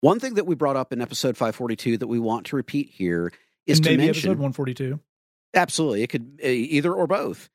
[0.00, 3.32] One thing that we brought up in episode 542 that we want to repeat here
[3.66, 5.00] is And to maybe mention episode 142.
[5.54, 7.48] Absolutely it could uh, either or both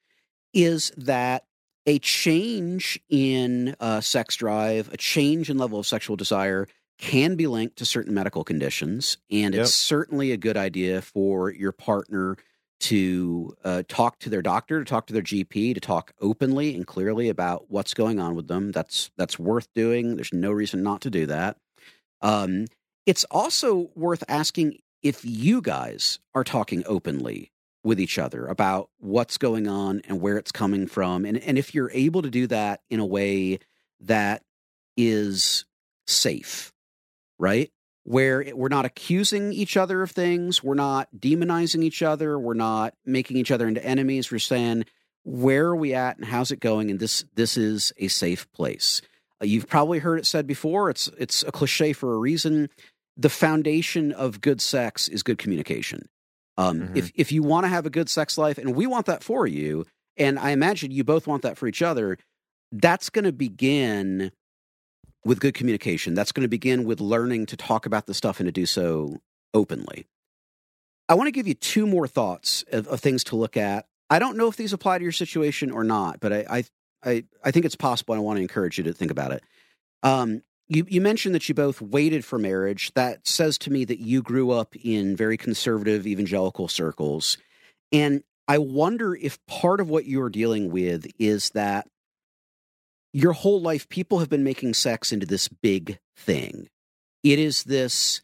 [0.53, 1.45] is that
[1.85, 6.67] a change in uh, sex drive, a change in level of sexual desire
[6.99, 9.17] can be linked to certain medical conditions.
[9.31, 9.63] And Yep.
[9.63, 12.37] it's certainly a good idea for your partner
[12.81, 16.85] to uh, talk to their doctor, to talk to their GP, to talk openly and
[16.85, 18.71] clearly about what's going on with them.
[18.71, 20.15] That's that's worth doing.
[20.15, 21.57] There's no reason not to do that.
[22.21, 22.65] Um,
[23.05, 27.50] it's also worth asking if you guys are talking openly
[27.83, 31.73] with each other about what's going on and where it's coming from, and and if
[31.73, 33.59] you're able to do that in a way
[34.01, 34.43] that
[34.97, 35.65] is
[36.07, 36.71] safe,
[37.39, 37.71] right?
[38.03, 42.53] Where it- we're not accusing each other of things, we're not demonizing each other, we're
[42.53, 44.31] not making each other into enemies.
[44.31, 44.85] We're saying
[45.23, 49.01] where are we at and how's it going, and this this is a safe place.
[49.41, 50.89] Uh, you've probably heard it said before.
[50.89, 52.69] It's it's a cliche for a reason.
[53.17, 56.09] The foundation of good sex is good communication.
[56.57, 56.97] Um, Mhm.
[56.97, 59.47] If if you want to have a good sex life, and we want that for
[59.47, 59.85] you,
[60.17, 62.17] and I imagine you both want that for each other,
[62.71, 64.31] that's going to begin
[65.23, 66.13] with good communication.
[66.13, 69.21] That's going to begin with learning to talk about the stuff and to do so
[69.53, 70.07] openly.
[71.07, 73.87] I want to give you two more thoughts of, of things to look at.
[74.09, 76.63] I don't know if these apply to your situation or not, but I I
[77.03, 78.13] I, I think it's possible.
[78.13, 79.43] And I want to encourage you to think about it.
[80.03, 82.93] Um, you, you mentioned that you both waited for marriage.
[82.93, 87.37] That says to me that you grew up in very conservative evangelical circles.
[87.91, 91.87] And I wonder if part of what you're dealing with is that
[93.11, 96.69] your whole life people have been making sex into this big thing.
[97.21, 98.21] It is this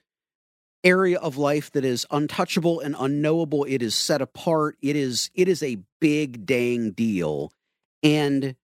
[0.85, 3.65] area of life that is untouchable and unknowable.
[3.65, 4.77] It is set apart.
[4.81, 7.51] It is it is a big dang deal.
[8.01, 8.55] And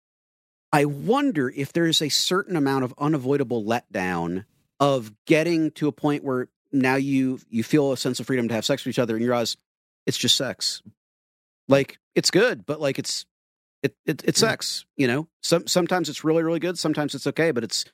[0.74, 4.46] I wonder if there's a certain amount of unavoidable letdown
[4.80, 8.56] of getting to a point where now you you feel a sense of freedom to
[8.56, 9.56] have sex with each other and you realize
[10.08, 10.82] it's just sex.
[11.68, 13.28] Like it's good, but like it's
[13.84, 15.28] it, it it's sex, you know.
[15.44, 17.86] Some sometimes it's really really good, sometimes it's okay, but it's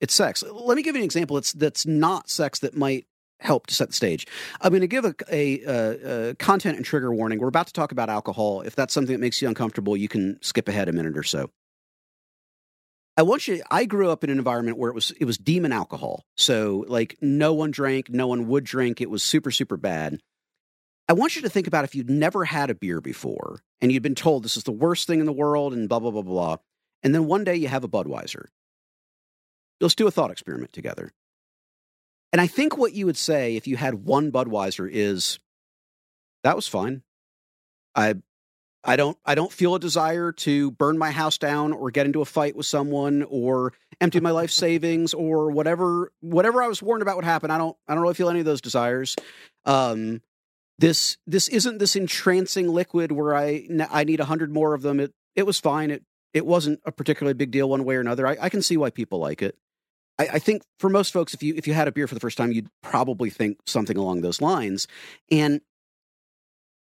[0.00, 0.42] it's sex.
[0.42, 1.36] Let me give you an example.
[1.36, 3.06] It's that's not sex that might
[3.40, 4.26] help to set the stage.
[4.62, 7.38] I'm going to give a, a, a, a content and trigger warning.
[7.38, 8.62] We're about to talk about alcohol.
[8.62, 11.50] If that's something that makes you uncomfortable, you can skip ahead a minute or so.
[13.16, 13.62] I want you.
[13.70, 16.24] I grew up in an environment where it was it was demon alcohol.
[16.36, 19.00] So like no one drank, no one would drink.
[19.00, 20.18] It was super super bad.
[21.08, 24.02] I want you to think about if you'd never had a beer before and you'd
[24.02, 26.56] been told this is the worst thing in the world and blah blah blah blah,
[27.02, 28.46] and then one day you have a Budweiser.
[29.80, 31.12] Let's do a thought experiment together.
[32.32, 35.38] And I think what you would say if you had one Budweiser is
[36.42, 37.02] that was fine.
[37.94, 38.16] I
[38.84, 42.20] I don't I don't feel a desire to burn my house down or get into
[42.20, 47.02] a fight with someone or empty my life savings or whatever whatever I was warned
[47.02, 47.50] about would happen.
[47.50, 49.16] I don't I don't really feel any of those desires.
[49.64, 50.20] Um
[50.78, 55.00] this this isn't this entrancing liquid where I I need a hundred more of them.
[55.00, 55.90] It it was fine.
[55.90, 58.26] It it wasn't a particularly big deal one way or another.
[58.26, 59.56] I, I can see why people like it.
[60.18, 62.20] I, I think for most folks, if you if you had a beer for the
[62.20, 64.86] first time, you'd probably think something along those lines.
[65.30, 65.60] And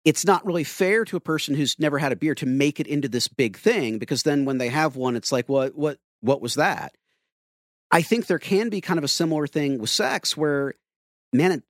[0.05, 2.87] it's not really fair to a person who's never had a beer to make it
[2.87, 6.41] into this big thing because then when they have one, it's like, what what what
[6.41, 6.95] was that?
[7.91, 10.75] I think there can be kind of a similar thing with sex where,
[11.33, 11.63] man,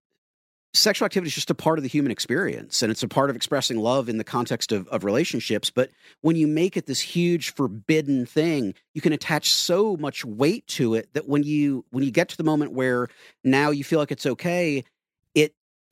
[0.72, 3.36] sexual activity is just a part of the human experience and it's a part of
[3.36, 5.70] expressing love in the context of, of relationships.
[5.70, 10.66] But when you make it this huge forbidden thing, you can attach so much weight
[10.68, 13.08] to it that when you when you get to the moment where
[13.44, 14.84] now you feel like it's okay,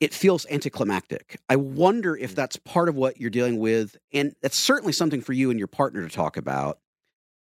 [0.03, 1.39] it feels anticlimactic.
[1.47, 2.35] I wonder if mm.
[2.35, 5.69] that's part of what you're dealing with, and that's certainly something for you and your
[5.69, 6.79] partner to talk about.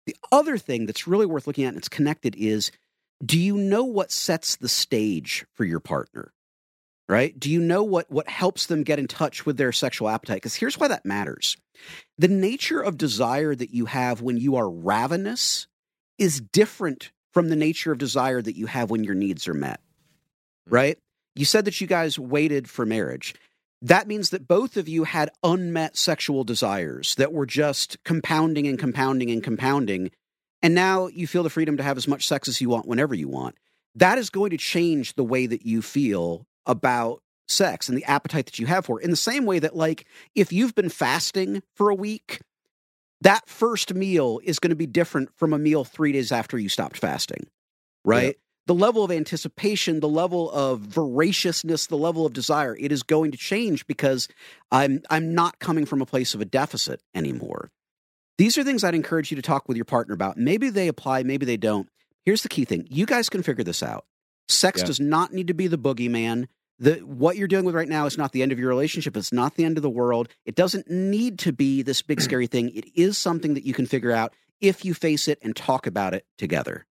[0.05, 2.71] The other thing that's really worth looking at and it's connected is
[3.25, 6.33] do you know what sets the stage for your partner?
[7.09, 7.37] Right?
[7.37, 10.37] Do you know what what helps them get in touch with their sexual appetite?
[10.37, 11.57] Because here's why that matters.
[12.19, 15.67] The nature of desire that you have when you are ravenous
[16.19, 19.81] is different from the nature of desire that you have when your needs are met.
[20.69, 20.73] Mm.
[20.73, 20.97] Right?
[21.35, 23.35] You said that you guys waited for marriage.
[23.81, 28.77] That means that both of you had unmet sexual desires that were just compounding and
[28.77, 30.11] compounding and compounding.
[30.61, 33.15] And now you feel the freedom to have as much sex as you want whenever
[33.15, 33.55] you want.
[33.95, 38.45] That is going to change the way that you feel about sex and the appetite
[38.45, 39.03] that you have for it.
[39.03, 42.41] In the same way that, like, if you've been fasting for a week,
[43.21, 46.69] that first meal is going to be different from a meal three days after you
[46.69, 47.47] stopped fasting,
[48.05, 48.37] right?
[48.67, 53.31] The level of anticipation, the level of voraciousness, the level of desire, it is going
[53.31, 54.27] to change because
[54.71, 57.71] I'm I'm not coming from a place of a deficit anymore.
[58.37, 60.37] These are things I'd encourage you to talk with your partner about.
[60.37, 61.89] Maybe they apply, maybe they don't.
[62.23, 64.05] Here's the key thing you guys can figure this out.
[64.47, 64.85] Sex Yeah.
[64.87, 66.47] does not need to be the boogeyman.
[66.77, 69.15] The, what you're dealing with right now is not the end of your relationship.
[69.15, 70.29] It's not the end of the world.
[70.45, 72.69] It doesn't need to be this big, scary thing.
[72.73, 76.15] It is something that you can figure out if you face it and talk about
[76.15, 76.87] it together.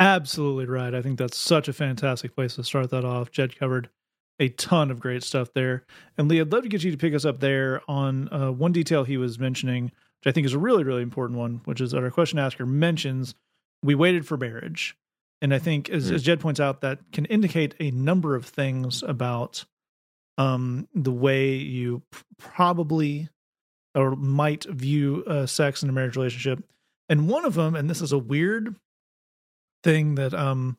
[0.00, 0.94] Absolutely right.
[0.94, 3.30] I think that's such a fantastic place to start that off.
[3.30, 3.90] Jed covered
[4.38, 5.84] a ton of great stuff there.
[6.16, 8.72] And Lee, I'd love to get you to pick us up there on uh, one
[8.72, 11.90] detail he was mentioning, which I think is a really, really important one, which is
[11.90, 13.34] that our question asker mentions
[13.82, 14.96] we waited for marriage.
[15.42, 16.14] And I think, as, Mm.
[16.14, 19.66] as Jed points out, that can indicate a number of things about
[20.38, 22.02] um, the way you
[22.38, 23.28] probably
[23.94, 26.64] or might view uh, sex in a marriage relationship.
[27.10, 28.74] And one of them, and this is a weird
[29.82, 30.76] thing that um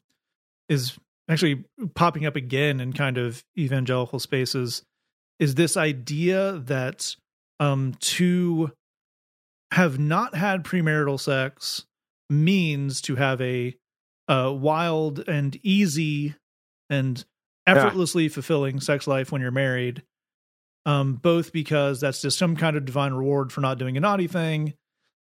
[0.69, 0.97] is
[1.29, 1.63] actually
[1.95, 4.83] popping up again in kind of evangelical spaces
[5.39, 7.15] is this idea that
[7.59, 8.71] um to
[9.71, 11.85] have not had premarital sex
[12.29, 13.75] means to have a
[14.27, 16.35] uh wild and easy
[16.89, 17.25] and
[17.65, 20.03] effortlessly fulfilling sex life when you're married
[20.85, 24.27] um both because that's just some kind of divine reward for not doing a naughty
[24.27, 24.73] thing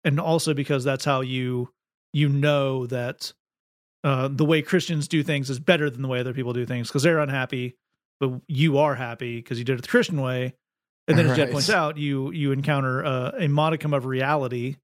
[0.03, 1.69] and also because that's how you
[2.13, 3.33] you know that
[4.05, 6.87] uh, the way Christians do things is better than the way other people do things
[6.87, 7.75] because they're unhappy,
[8.19, 10.53] but you are happy because you did it the Christian way.
[11.07, 14.77] And then, as Jed points out, you you encounter uh, a modicum of reality.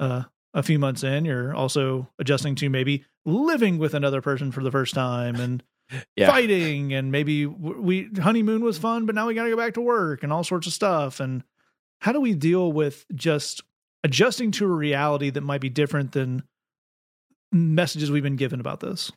[0.00, 0.22] Uh,
[0.54, 4.70] a few months in, you're also adjusting to maybe living with another person for the
[4.70, 5.62] first time and
[6.16, 6.28] Yeah.
[6.28, 9.80] fighting, and maybe we honeymoon was fun, but now we got to go back to
[9.82, 11.20] work and all sorts of stuff.
[11.20, 11.44] And
[12.00, 13.62] how do we deal with just
[14.02, 16.44] adjusting to a reality that might be different than
[17.52, 19.12] messages we've been given about this?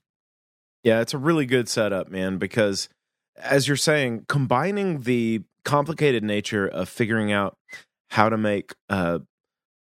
[0.84, 2.90] Yeah, it's a really good setup, man, because
[3.38, 7.58] as you're saying, combining the complicated nature of figuring out
[8.12, 9.20] how to make uh,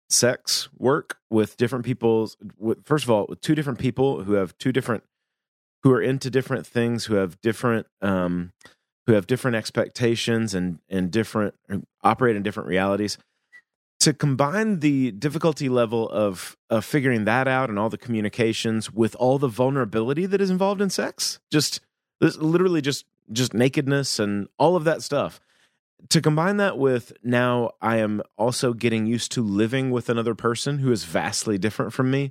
[0.09, 4.57] sex work with different people's, with, first of all, with two different people who have
[4.59, 5.05] two different,
[5.83, 8.53] who are into different things, who have different, um,
[9.07, 11.55] who have different expectations and and different
[12.03, 13.19] operate in different realities.
[14.05, 19.15] To combine the difficulty level of of figuring that out and all the communications with
[19.17, 21.81] all the vulnerability that is involved in sex, just
[22.21, 25.41] literally just just nakedness and all of that stuff.
[26.11, 30.81] To combine that with now I am also getting used to living with another person
[30.81, 32.31] who is vastly different from me.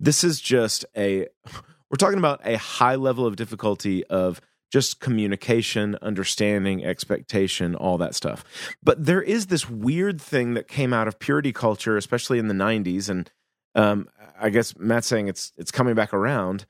[0.00, 1.28] This is just a
[1.88, 4.40] we're talking about a high level of difficulty of
[4.72, 8.42] just communication, understanding, expectation, all that stuff.
[8.82, 12.54] But there is this weird thing that came out of purity culture, especially in the
[12.54, 13.10] 90s.
[13.10, 13.30] And
[13.74, 14.08] um,
[14.40, 16.64] I guess Matt's saying it's it's coming back around.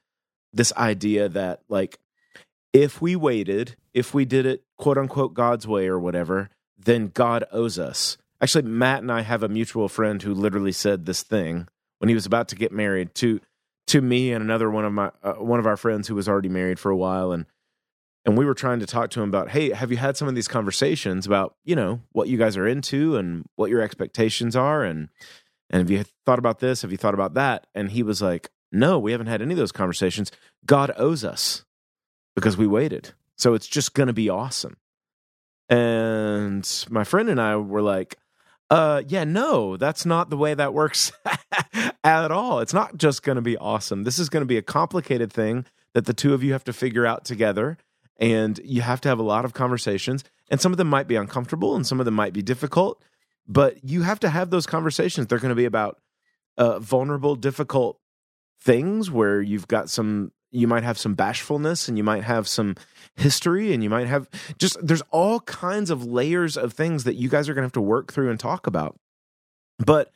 [0.53, 2.01] This idea that like
[2.73, 7.45] if we waited, if we did it quote unquote God's way or whatever, then God
[7.53, 8.19] owes us.
[8.41, 11.69] Actually, Matt and I have a mutual friend who literally said this thing
[12.01, 13.41] when he was about to get married to
[13.87, 16.49] to me and another one of my uh, one of our friends who was already
[16.49, 17.47] married for a while and
[18.25, 20.35] and we were trying to talk to him about hey have you had some of
[20.35, 24.85] these conversations about you know what you guys are into and what your expectations are?
[24.85, 25.09] And
[25.71, 26.83] and have you thought about this?
[26.83, 27.67] Have you thought about that?
[27.75, 30.31] And he was like no we haven't had any of those conversations.
[30.65, 31.65] God owes us
[32.35, 33.13] because we waited.
[33.37, 34.77] So it's just going to be awesome.
[35.69, 38.17] And my friend and i were like
[38.71, 41.13] uh yeah no that's not the way that works
[42.05, 42.61] at all.
[42.61, 44.05] It's not just going to be awesome.
[44.05, 46.73] This is going to be a complicated thing that the two of you have to
[46.73, 47.79] figure out together
[48.23, 51.17] and you have to have a lot of conversations and some of them might be
[51.17, 53.03] uncomfortable and some of them might be difficult
[53.47, 55.27] but you have to have those conversations.
[55.27, 56.01] They're going to be about
[56.57, 57.99] uh, vulnerable difficult
[58.61, 62.77] things where you've got some you might have some bashfulness and you might have some
[63.17, 67.29] history and you might have just there's all kinds of layers of things that you
[67.29, 68.99] guys are going to have to work through and talk about.
[69.79, 70.13] But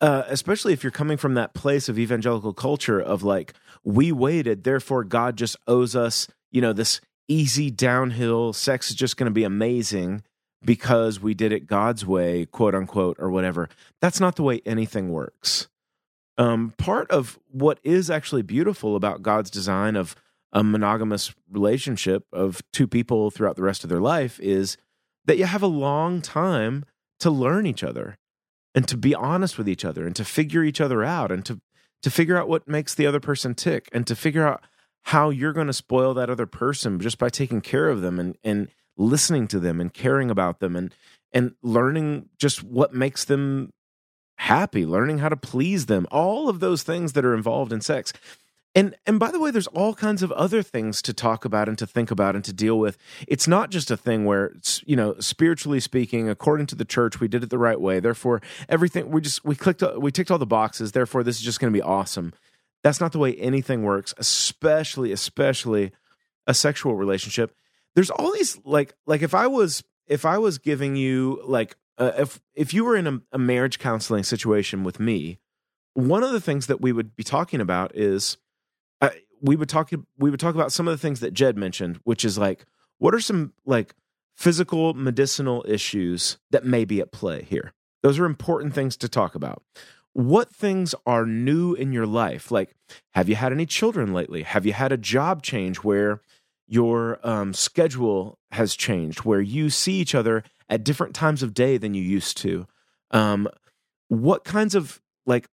[0.00, 4.64] uh, especially if you're coming from that place of evangelical culture of like we waited
[4.64, 8.52] therefore god just owes us you know this easy downhill.
[8.52, 10.22] Sex is just going to be amazing
[10.64, 13.68] because we did it god's way quote unquote or whatever.
[14.00, 15.68] That's not the way anything works.
[16.36, 20.16] Um, part of what is actually beautiful about god's design of
[20.52, 24.76] a monogamous relationship of two people throughout the rest of their life is
[25.24, 26.84] that you have a long time
[27.20, 28.18] to learn each other
[28.74, 31.60] and to be honest with each other and to figure each other out and to
[32.02, 34.62] to figure out what makes the other person tick and to figure out
[35.04, 38.36] how you're going to spoil that other person just by taking care of them and
[38.42, 40.94] and listening to them and caring about them and
[41.32, 43.72] and learning just what makes them
[44.36, 48.12] happy learning how to please them all of those things that are involved in sex.
[48.74, 51.78] And and by the way there's all kinds of other things to talk about and
[51.78, 52.96] to think about and to deal with.
[53.28, 57.20] It's not just a thing where it's, you know spiritually speaking according to the church
[57.20, 58.40] we did it the right way therefore
[58.70, 61.72] everything we just we clicked we ticked all the boxes therefore this is just going
[61.72, 62.32] to be awesome
[62.84, 65.90] that's not the way anything works especially especially
[66.46, 67.52] a sexual relationship
[67.96, 72.12] there's all these like like if i was if i was giving you like uh,
[72.18, 75.38] if if you were in a, a marriage counseling situation with me
[75.94, 78.36] one of the things that we would be talking about is
[79.00, 79.10] uh,
[79.40, 82.24] we would talk we would talk about some of the things that Jed mentioned, which
[82.24, 82.66] is like
[82.98, 83.94] what are some like
[84.36, 87.72] physical medicinal issues that may be at play here.
[88.02, 89.62] Those are important things to talk about.
[90.14, 92.50] What things are new in your life?
[92.50, 92.74] Like,
[93.14, 94.42] have you had any children lately?
[94.44, 96.20] Have you had a job change where
[96.66, 101.76] your um, schedule has changed, where you see each other at different times of day
[101.76, 102.66] than you used to?
[103.10, 103.48] Um,
[104.08, 105.46] what kinds of like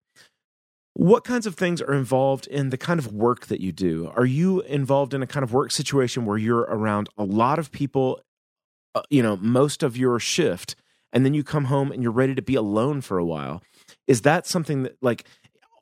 [0.94, 4.12] what kinds of things are involved in the kind of work that you do?
[4.14, 7.72] Are you involved in a kind of work situation where you're around a lot of
[7.72, 8.20] people,
[8.94, 10.74] uh, you know, most of your shift,
[11.12, 13.62] and then you come home and you're ready to be alone for a while?
[14.06, 15.24] Is that something that, like,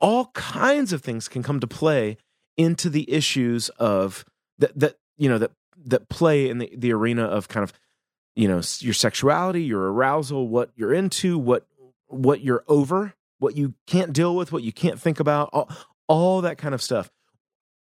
[0.01, 2.17] all kinds of things can come to play
[2.57, 4.25] into the issues of
[4.57, 5.51] that, that, you know, that,
[5.85, 7.73] that play in the, the arena of kind of,
[8.35, 11.65] you know, your sexuality, your arousal, what you're into, what,
[12.07, 15.69] what you're over what you can't deal with, what you can't think about, all,
[16.07, 17.09] all that kind of stuff.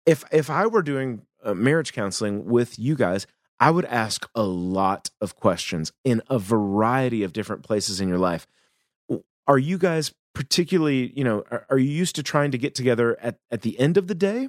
[0.04, 3.26] If if I were doing uh, marriage counseling with you guys,
[3.58, 8.18] I would ask a lot of questions in a variety of different places in your
[8.18, 8.46] life.
[9.46, 13.18] Are you guys particularly, you know, are, are you used to trying to get together
[13.20, 14.48] at, at the end of the day?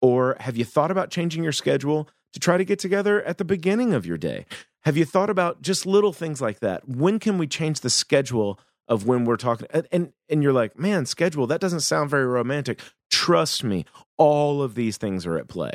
[0.00, 3.44] Or have you thought about changing your schedule to try to get together at the
[3.44, 4.46] beginning of your day?
[4.84, 6.88] Have you thought about just little things like that?
[6.88, 10.78] When can we change the schedule of when we're talking and, and and you're like
[10.78, 12.80] man schedule that doesn't sound very romantic
[13.10, 13.84] trust me
[14.16, 15.72] all of these things are at play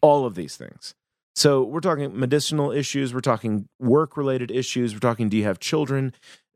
[0.00, 0.94] all of these things
[1.34, 5.58] so we're talking medicinal issues we're talking work related issues we're talking do you have
[5.58, 6.14] children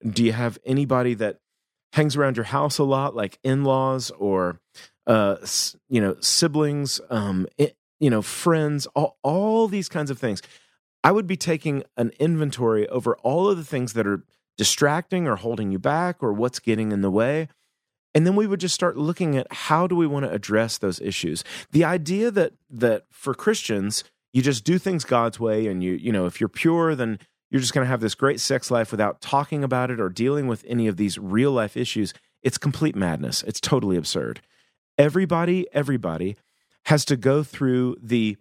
[0.09, 1.39] do you have anybody that
[1.93, 4.61] hangs around your house a lot like in-laws or
[5.07, 5.37] uh
[5.89, 10.43] you know siblings um it, you know friends all, all these kinds of things
[11.03, 14.23] i would be taking an inventory over all of the things that are
[14.59, 17.49] distracting or holding you back or what's getting in the way.
[18.15, 21.01] And then we would just start looking at how do we want to address those
[21.01, 21.45] issues.
[21.71, 26.13] The idea that that for Christians, you just do things God's way and you you
[26.13, 27.19] know, if you're pure then
[27.51, 30.47] you're just going to have this great sex life without talking about it or dealing
[30.47, 32.13] with any of these real life issues.
[32.43, 33.43] It's complete madness.
[33.43, 34.41] It's totally absurd.
[34.97, 36.37] Everybody, everybody
[36.87, 38.37] has to go through the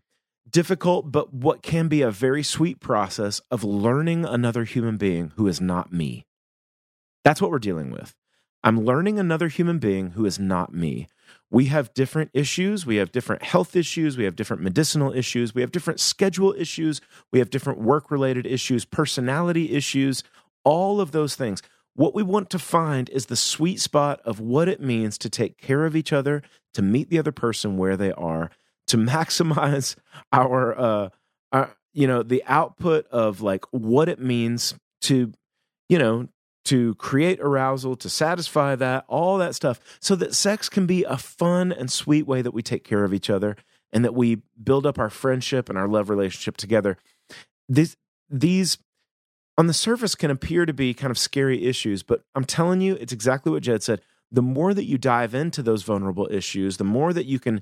[0.49, 5.47] difficult, but what can be a very sweet process of learning another human being who
[5.47, 6.25] is not me.
[7.23, 8.15] That's what we're dealing with.
[8.63, 11.07] I'm learning another human being who is not me.
[11.49, 12.85] We have different issues.
[12.85, 14.17] We have different health issues.
[14.17, 15.55] We have different medicinal issues.
[15.55, 16.99] We have different schedule issues.
[17.31, 20.23] We have different work related issues, personality issues,
[20.65, 21.61] all of those things.
[21.93, 25.57] What we want to find is the sweet spot of what it means to take
[25.57, 26.43] care of each other,
[26.73, 28.51] to meet the other person where they are,
[28.87, 29.95] to maximize
[30.31, 31.09] our uh
[31.51, 35.31] our you know the output of like what it means to
[35.89, 36.27] you know
[36.67, 41.17] to create arousal to satisfy that all that stuff so that sex can be a
[41.17, 43.55] fun and sweet way that we take care of each other
[43.91, 46.97] and that we build up our friendship and our love relationship together.
[47.69, 47.97] These
[48.29, 48.77] these
[49.57, 52.95] on the surface can appear to be kind of scary issues but i'm telling you
[52.95, 54.01] it's exactly what jed said.
[54.29, 57.61] The more that you dive into those vulnerable issues the more that you can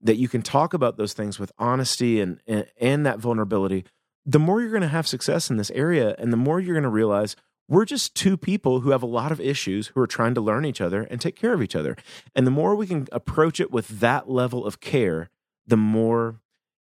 [0.00, 3.84] that you can talk about those things with honesty and and, and that vulnerability,
[4.24, 6.82] the more you're going to have success in this area, and the more you're going
[6.82, 7.36] to realize
[7.68, 10.64] we're just two people who have a lot of issues who are trying to learn
[10.64, 11.96] each other and take care of each other.
[12.34, 15.30] And the more we can approach it with that level of care,
[15.66, 16.40] the more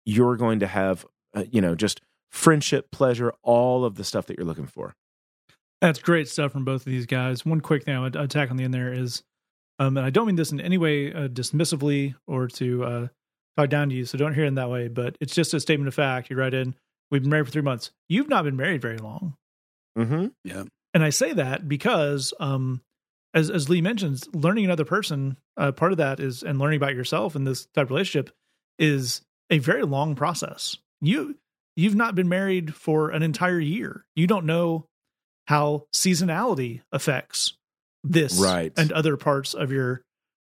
[0.04, 1.04] you're going to have,
[1.34, 2.00] uh, you know, just
[2.30, 4.94] friendship, pleasure, all of the stuff that you're looking for.
[5.80, 7.44] That's great stuff from both of these guys.
[7.44, 9.22] One quick thing I would attack on the end there is
[9.80, 13.08] um, and I don't mean this in any way uh, dismissively or to uh,
[13.56, 14.88] talk down to you, so don't hear it in that way.
[14.88, 16.28] But it's just a statement of fact.
[16.28, 16.74] You write in,
[17.10, 19.36] "We've been married for three months." You've not been married very long.
[19.98, 20.26] Mm-hmm.
[20.44, 20.64] Yeah,
[20.94, 22.82] and I say that because, um,
[23.34, 26.94] as as Lee mentions, learning another person, uh, part of that is, and learning about
[26.94, 28.30] yourself in this type of relationship
[28.78, 30.76] is a very long process.
[31.00, 31.36] You
[31.76, 34.04] you've not been married for an entire year.
[34.14, 34.86] You don't know
[35.46, 37.54] how seasonality affects
[38.04, 38.72] this right.
[38.76, 40.02] and other parts of your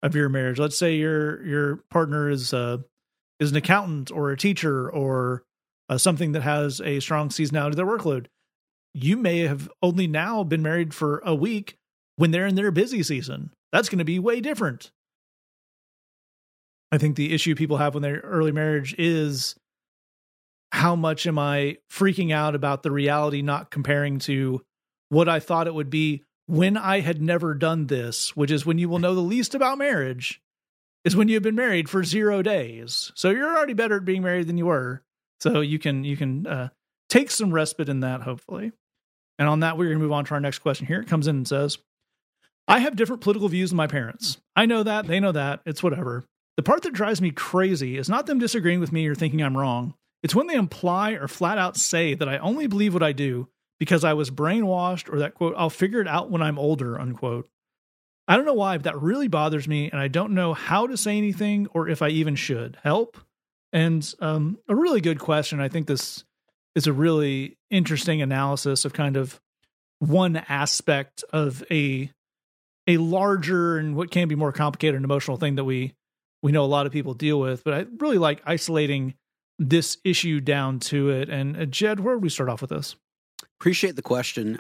[0.04, 0.60] of your marriage.
[0.60, 2.78] Let's say your your partner is uh
[3.40, 5.44] is an accountant or a teacher or
[5.90, 8.28] uh, something that has a strong seasonality to their workload.
[8.94, 11.78] You may have only now been married for a week
[12.18, 13.52] when they're in their busy season.
[13.72, 14.92] That's going to be way different.
[16.92, 19.56] I think the issue people have when they're early marriage is
[20.74, 24.62] how much am I freaking out about the reality not comparing to
[25.10, 28.78] what I thought it would be when I had never done this, which is when
[28.78, 30.42] you will know the least about marriage,
[31.06, 33.12] is when you've been married for zero days.
[33.16, 35.02] So you're already better at being married than you were.
[35.40, 36.70] So you can you can uh,
[37.10, 38.74] take some respite in that, hopefully.
[39.40, 40.86] And on that, we're going to move on to our next question.
[40.86, 41.78] Here it comes in and says,
[42.68, 44.40] "I have different political views than my parents.
[44.56, 45.62] I know that they know that.
[45.66, 46.26] It's whatever.
[46.58, 49.58] The part that drives me crazy is not them disagreeing with me or thinking I'm
[49.58, 49.96] wrong.
[50.22, 53.48] It's when they imply or flat out say that I only believe what I do
[53.80, 57.50] because I was brainwashed or that quote, I'll figure it out when I'm older, unquote.
[58.28, 60.96] I don't know why, but that really bothers me, and I don't know how to
[60.96, 62.78] say anything or if I even should.
[62.84, 63.18] Help?
[63.74, 65.60] And um, a really good question.
[65.60, 66.24] I think this
[66.76, 69.40] is a really interesting analysis of kind of
[70.00, 72.12] one aspect of a
[72.88, 75.94] a larger and what can be more complicated and emotional thing that we
[76.42, 77.64] we know a lot of people deal with.
[77.64, 79.14] But I really like isolating
[79.60, 81.30] this issue down to it.
[81.30, 82.96] And uh, Jed, where would we start off with this?
[83.60, 84.60] Appreciate the question.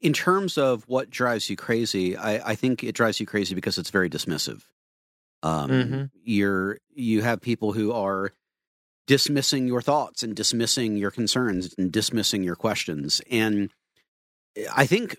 [0.00, 3.76] In terms of what drives you crazy, I, I think it drives you crazy because
[3.76, 4.62] it's very dismissive.
[5.42, 6.04] Um, Mm-hmm.
[6.24, 8.32] You're you have people who are
[9.08, 13.70] dismissing your thoughts and dismissing your concerns and dismissing your questions, and
[14.72, 15.16] I think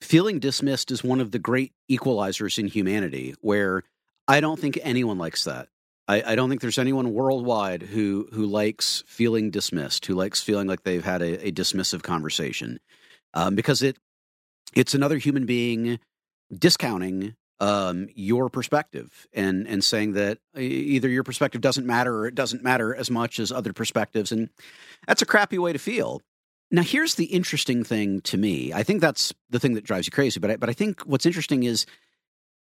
[0.00, 3.34] feeling dismissed is one of the great equalizers in humanity.
[3.42, 3.82] Where
[4.26, 5.68] I don't think anyone likes that.
[6.06, 10.66] I, I don't think there's anyone worldwide who who likes feeling dismissed, who likes feeling
[10.66, 12.78] like they've had a, a dismissive conversation,
[13.34, 13.96] um, because it
[14.74, 15.98] it's another human being
[16.56, 17.34] discounting
[17.64, 22.62] um, your perspective and and saying that either your perspective doesn't matter or it doesn't
[22.62, 24.50] matter as much as other perspectives, and
[25.06, 26.20] that's a crappy way to feel.
[26.70, 28.74] Now, here's the interesting thing to me.
[28.74, 30.40] I think that's the thing that drives you crazy.
[30.40, 31.86] But I, but I think what's interesting is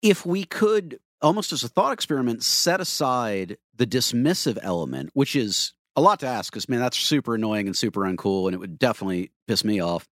[0.03, 5.73] if we could almost as a thought experiment set aside the dismissive element, which is
[5.95, 8.77] a lot to ask because man, that's super annoying and super uncool, and it would
[8.77, 10.07] definitely piss me off.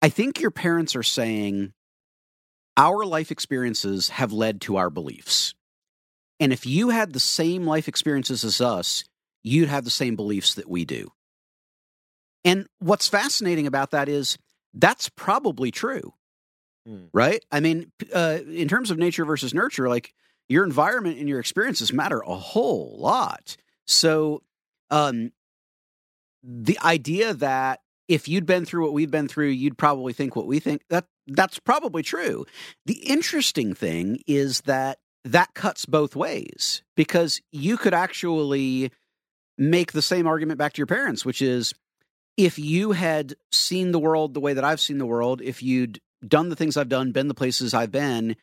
[0.00, 1.73] I think your parents are saying
[2.76, 5.54] our life experiences have led to our beliefs.
[6.40, 9.04] And if you had the same life experiences as us,
[9.42, 11.08] you'd have the same beliefs that we do.
[12.44, 14.36] And what's fascinating about that is
[14.74, 16.12] that's probably true,
[16.86, 17.04] Hmm.
[17.12, 17.42] right?
[17.50, 20.12] I mean, uh, in terms of nature versus nurture, like
[20.48, 23.56] your environment and your experiences matter a whole lot.
[23.86, 24.42] So,
[24.90, 25.32] um,
[26.42, 30.46] the idea that if you'd been through what we've been through, you'd probably think what
[30.46, 32.46] we think that that's probably true.
[32.86, 38.90] The interesting thing is that that cuts both ways because you could actually
[39.56, 41.72] make the same argument back to your parents, which is
[42.36, 46.00] if you had seen the world the way that I've seen the world, if you'd
[46.26, 48.36] done the things I've done, been the places I've been,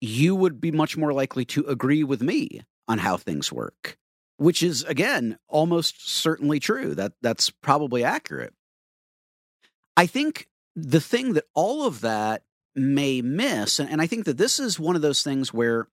[0.00, 3.96] you would be much more likely to agree with me on how things work,
[4.36, 6.94] which is again almost certainly true.
[6.94, 8.54] That that's probably accurate.
[9.96, 12.42] I think the thing that all of that
[12.74, 15.88] may miss, and, and I think that this is one of those things where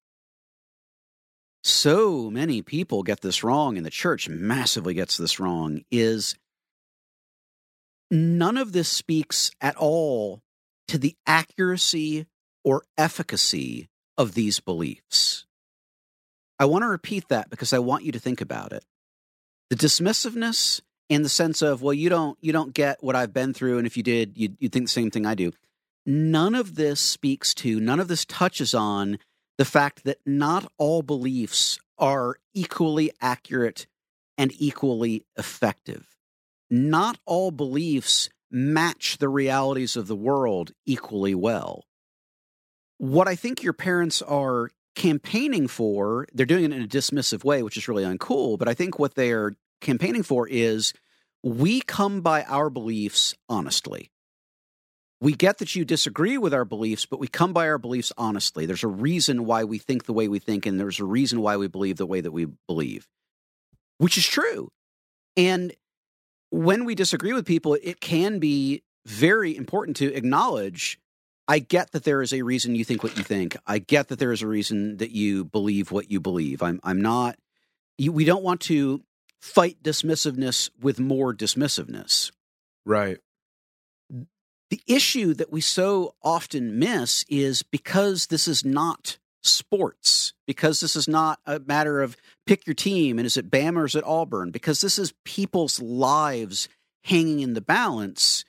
[1.64, 6.36] so many people get this wrong, and the church massively gets this wrong, is
[8.12, 10.42] none of this speaks at all
[10.90, 12.28] to the accuracy
[12.66, 15.46] or efficacy of these beliefs.
[16.60, 18.84] I want to repeat that because I want you to think about it.
[19.70, 23.54] The dismissiveness and the sense of, well, you don't you don't get what I've been
[23.54, 25.51] through, and if you did, you'd, you'd think the same thing I do.
[26.06, 29.20] None of this speaks to, none of this touches on
[29.58, 33.88] the fact that not all beliefs are equally accurate
[34.38, 36.08] and equally effective.
[36.70, 41.86] Not all beliefs match the realities of the world equally well.
[42.97, 47.64] What I think your parents are campaigning for, they're doing it in a dismissive way,
[47.64, 50.94] which is really uncool, but I think what they are campaigning for is
[51.44, 54.10] we come by our beliefs honestly.
[55.22, 58.66] We get that you disagree with our beliefs, but we come by our beliefs honestly.
[58.66, 61.56] There's a reason why we think the way we think, and there's a reason why
[61.56, 63.08] we believe the way that we believe,
[64.00, 64.70] which is true.
[65.38, 65.74] And
[66.50, 71.00] when we disagree with people, it can be very important to acknowledge
[71.48, 73.58] I get that there is a reason you think what you think.
[73.68, 76.64] I get that there is a reason that you believe what you believe.
[76.64, 77.38] I'm I'm not
[77.98, 79.02] you, we don't want to
[79.44, 82.32] fight dismissiveness with more dismissiveness.
[82.86, 83.18] Right.
[84.70, 90.96] The issue that we so often miss is because this is not sports, because this
[90.96, 92.16] is not a matter of
[92.48, 95.82] pick your team and is it Bama or is it Auburn, because this is people's
[95.82, 96.70] lives
[97.04, 98.46] hanging in the balance.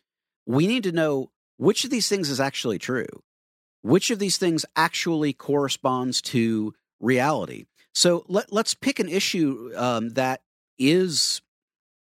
[0.46, 3.24] We need to know which of these things is actually true,
[3.82, 7.64] which of these things actually corresponds to reality.
[7.94, 10.40] So let, let's pick an issue um, that
[10.78, 11.42] is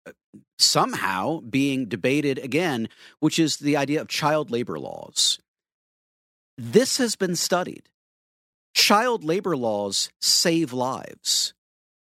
[0.07, 0.13] uh,
[0.59, 5.39] somehow being debated again, which is the idea of child labor laws.
[6.57, 7.89] This has been studied.
[8.75, 11.55] Child labor laws save lives.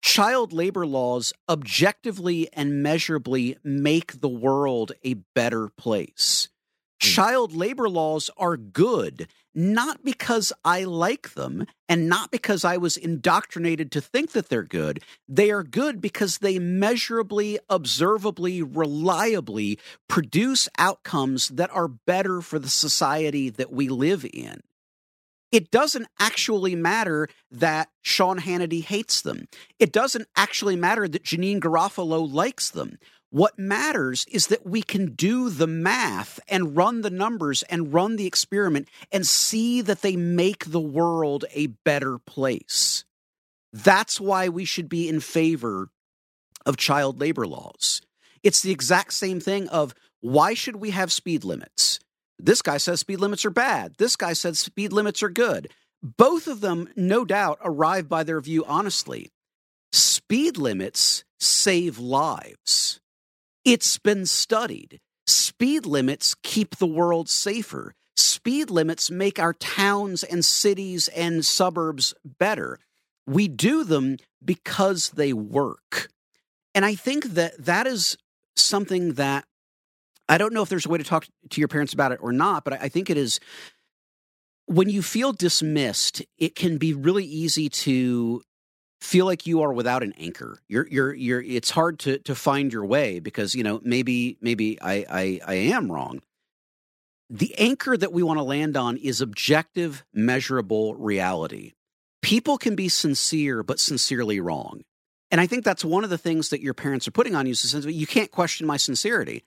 [0.01, 6.49] Child labor laws objectively and measurably make the world a better place.
[7.01, 7.07] Hmm.
[7.07, 12.95] Child labor laws are good, not because I like them and not because I was
[12.95, 15.03] indoctrinated to think that they're good.
[15.27, 22.69] They are good because they measurably, observably, reliably produce outcomes that are better for the
[22.69, 24.61] society that we live in.
[25.51, 29.47] It doesn't actually matter that Sean Hannity hates them.
[29.79, 32.97] It doesn't actually matter that Janeane Garofalo likes them.
[33.31, 38.17] What matters is that we can do the math and run the numbers and run
[38.17, 43.05] the experiment and see that they make the world a better place.
[43.71, 45.87] That's why we should be in favor
[46.65, 48.01] of child labor laws.
[48.43, 51.99] It's the exact same thing of why should we have speed limits?
[52.37, 53.95] This guy says speed limits are bad.
[53.97, 55.71] This guy says speed limits are good.
[56.03, 59.31] Both of them, no doubt, arrive by their view honestly.
[59.93, 63.00] Speed limits save lives.
[63.63, 64.99] It's been studied.
[65.27, 67.93] Speed limits keep the world safer.
[68.17, 72.79] Speed limits make our towns and cities and suburbs better.
[73.27, 76.09] We do them because they work.
[76.73, 78.17] And I think that that is
[78.55, 79.45] something that
[80.27, 82.31] I don't know if there's a way to talk to your parents about it or
[82.31, 83.39] not, but I think it is
[84.65, 88.41] when you feel dismissed, it can be really easy to
[89.01, 90.59] feel like you are without an anchor.
[90.69, 94.81] You're you're you're it's hard to to find your way because, you know, maybe maybe
[94.81, 96.21] I I, I am wrong.
[97.29, 101.73] The anchor that we want to land on is objective, measurable reality.
[102.21, 104.81] People can be sincere, but sincerely wrong.
[105.31, 107.53] And I think that's one of the things that your parents are putting on you.
[107.53, 109.43] Is you can't question my sincerity.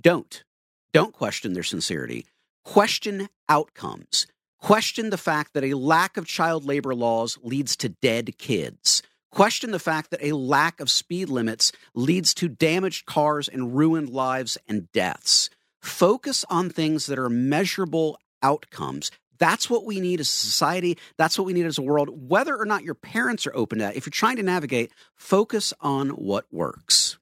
[0.00, 0.44] Don't.
[0.92, 2.26] Don't question their sincerity.
[2.64, 4.26] Question outcomes.
[4.60, 9.02] Question the fact that a lack of child labor laws leads to dead kids.
[9.30, 14.08] Question the fact that a lack of speed limits leads to damaged cars and ruined
[14.08, 15.50] lives and deaths.
[15.82, 19.10] Focus on things that are measurable outcomes.
[19.38, 20.96] That's what we need as a society.
[21.18, 22.08] That's what we need as a world.
[22.28, 25.74] Whether or not your parents are open to that, if you're trying to navigate, focus
[25.80, 27.18] on what works.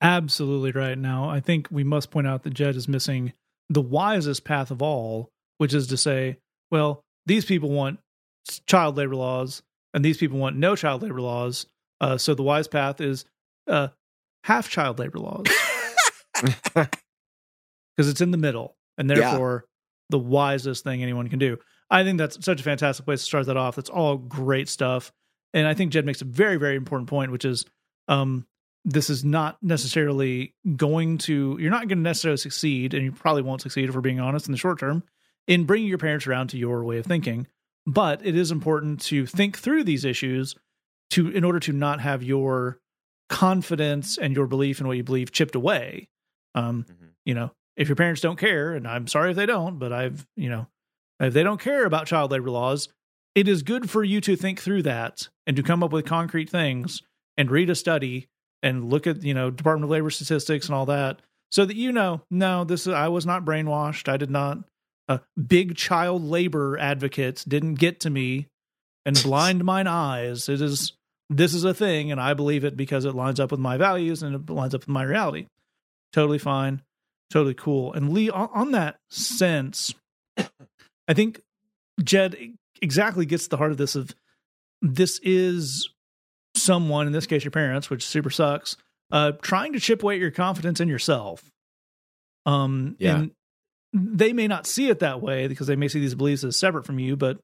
[0.00, 0.96] Absolutely right.
[0.96, 3.32] Now, I think we must point out that Jed is missing
[3.68, 6.38] the wisest path of all, which is to say,
[6.70, 7.98] well, these people want
[8.66, 11.66] child labor laws and these people want no child labor laws.
[12.00, 13.24] Uh, so the wise path is
[13.68, 13.88] uh,
[14.44, 15.46] half child labor laws
[16.42, 16.88] because
[17.96, 19.70] it's in the middle and therefore yeah.
[20.10, 21.58] the wisest thing anyone can do.
[21.90, 23.76] I think that's such a fantastic place to start that off.
[23.76, 25.12] That's all great stuff.
[25.52, 27.64] And I think Jed makes a very, very important point, which is
[28.08, 28.46] um,
[28.84, 33.42] this is not necessarily going to, you're not going to necessarily succeed, and you probably
[33.42, 35.04] won't succeed if we're being honest in the short term
[35.46, 37.46] in bringing your parents around to your way of thinking.
[37.86, 40.54] But it is important to think through these issues
[41.10, 42.78] to in order to not have your
[43.28, 46.08] confidence and your belief in what you believe chipped away.
[46.54, 47.06] Um, mm-hmm.
[47.24, 50.26] You know, if your parents don't care, and I'm sorry if they don't, but I've
[50.36, 50.66] you know,
[51.20, 52.88] if they don't care about child labor laws,
[53.34, 56.48] it is good for you to think through that and to come up with concrete
[56.48, 57.02] things
[57.36, 58.28] and read a study
[58.62, 61.20] and look at you know Department of Labor statistics and all that,
[61.50, 64.08] so that you know, no, this is I was not brainwashed.
[64.08, 64.58] I did not
[65.08, 68.48] uh, big child labor advocates didn't get to me
[69.04, 70.48] and blind mine eyes.
[70.48, 70.92] It is
[71.30, 74.22] this is a thing, and I believe it because it lines up with my values
[74.22, 75.46] and it lines up with my reality.
[76.12, 76.82] Totally fine,
[77.30, 77.92] totally cool.
[77.92, 79.94] And Lee, on, on that sense,
[81.08, 81.40] I think
[82.02, 82.36] Jed
[82.80, 83.96] exactly gets the heart of this.
[83.96, 84.14] Of
[84.82, 85.88] this is
[86.56, 88.76] someone, in this case, your parents, which super sucks,
[89.10, 91.42] uh, trying to chip away at your confidence in yourself.
[92.46, 93.16] Um, yeah.
[93.16, 93.30] and
[93.94, 96.84] they may not see it that way because they may see these beliefs as separate
[96.84, 97.38] from you, but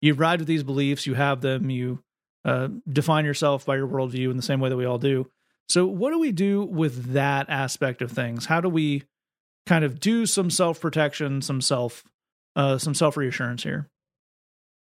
[0.00, 2.02] you ride with these beliefs, you have them, you
[2.44, 5.30] uh, define yourself by your worldview in the same way that we all do.
[5.68, 8.46] So, what do we do with that aspect of things?
[8.46, 9.04] How do we
[9.64, 12.02] kind of do some self protection, some self,
[12.56, 13.88] uh, some self reassurance here?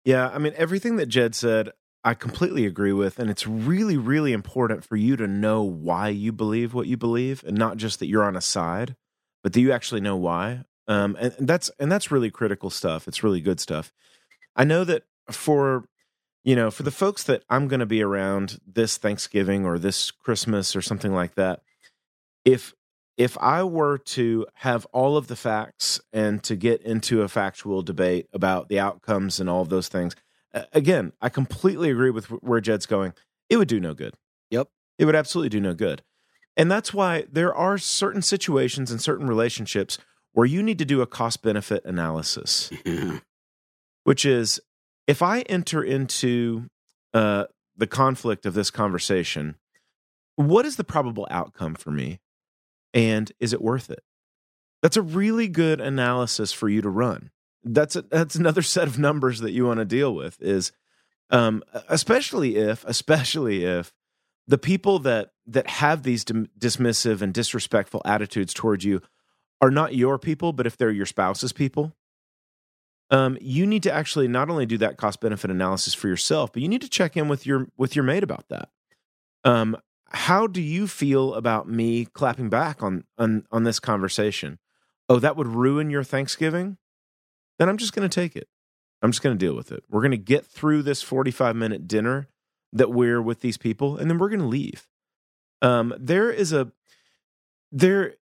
[0.06, 1.70] Yeah, I mean, everything that Jed said,
[2.02, 6.32] I completely agree with, and it's really, really important for you to know why you
[6.32, 8.96] believe what you believe, and not just that you're on a side,
[9.42, 10.64] but that you actually know why.
[10.86, 13.08] Um, and, and that's and that's really critical stuff.
[13.08, 13.92] It's really good stuff.
[14.56, 15.88] I know that for
[16.44, 20.10] you know for the folks that I'm going to be around this Thanksgiving or this
[20.10, 21.62] Christmas or something like that,
[22.44, 22.74] if
[23.16, 27.82] if I were to have all of the facts and to get into a factual
[27.82, 30.16] debate about the outcomes and all of those things,
[30.72, 33.14] again, I completely agree with where Jed's going.
[33.48, 34.14] It would do no good.
[34.50, 34.68] Yep.
[34.98, 36.02] It would absolutely do no good.
[36.56, 39.98] And that's why there are certain situations and certain relationships
[40.34, 43.20] where you need to do a cost benefit analysis, Yeah.
[44.04, 44.60] which is
[45.06, 46.68] if I enter into
[47.12, 47.44] uh,
[47.76, 49.56] the conflict of this conversation,
[50.36, 52.20] what is the probable outcome for me?
[52.92, 54.02] And is it worth it?
[54.82, 57.30] That's a really good analysis for you to run.
[57.62, 60.72] That's a, that's another set of numbers that you want to deal with is
[61.30, 63.92] um, especially if especially if
[64.46, 69.00] the people that that have these dismissive and disrespectful attitudes towards you
[69.60, 71.92] are not your people, but if they're your spouse's people,
[73.10, 76.62] um, you need to actually not only do that cost benefit analysis for yourself, but
[76.62, 78.70] you need to check in with your with your mate about that.
[79.44, 79.76] Um,
[80.08, 84.58] how do you feel about me clapping back on on on this conversation?
[85.08, 86.78] Oh, that would ruin your Thanksgiving.
[87.58, 88.48] Then I'm just going to take it.
[89.02, 89.84] I'm just going to deal with it.
[89.90, 92.28] We're going to get through this 45 minute dinner
[92.72, 94.88] that we're with these people, and then we're going to leave.
[95.62, 96.72] Um, there is a
[97.70, 98.14] there.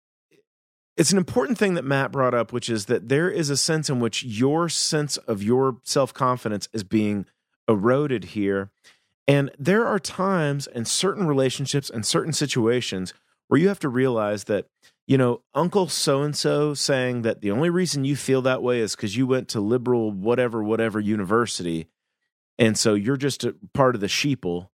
[1.01, 3.89] It's an important thing that Matt brought up, which is that there is a sense
[3.89, 7.25] in which your sense of your self confidence is being
[7.67, 8.71] eroded here.
[9.27, 13.15] And there are times in certain relationships and certain situations
[13.49, 14.67] where you have to realize that,
[15.07, 18.81] you know, Uncle so and so saying that the only reason you feel that way
[18.81, 21.87] is because you went to liberal, whatever, whatever university.
[22.59, 24.69] And so you're just a part of the sheeple,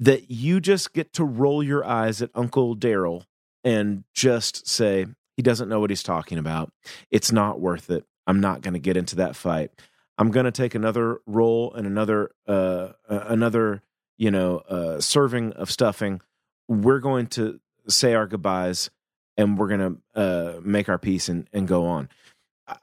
[0.00, 3.26] that you just get to roll your eyes at Uncle Daryl
[3.62, 5.06] and just say,
[5.36, 6.72] he doesn't know what he's talking about.
[7.10, 8.04] It's not worth it.
[8.26, 9.70] I'm not going to get into that fight.
[10.18, 13.82] I'm going to take another roll and another uh, another
[14.16, 16.20] you know uh, serving of stuffing.
[16.68, 18.90] We're going to say our goodbyes
[19.36, 22.08] and we're going to uh, make our peace and, and go on.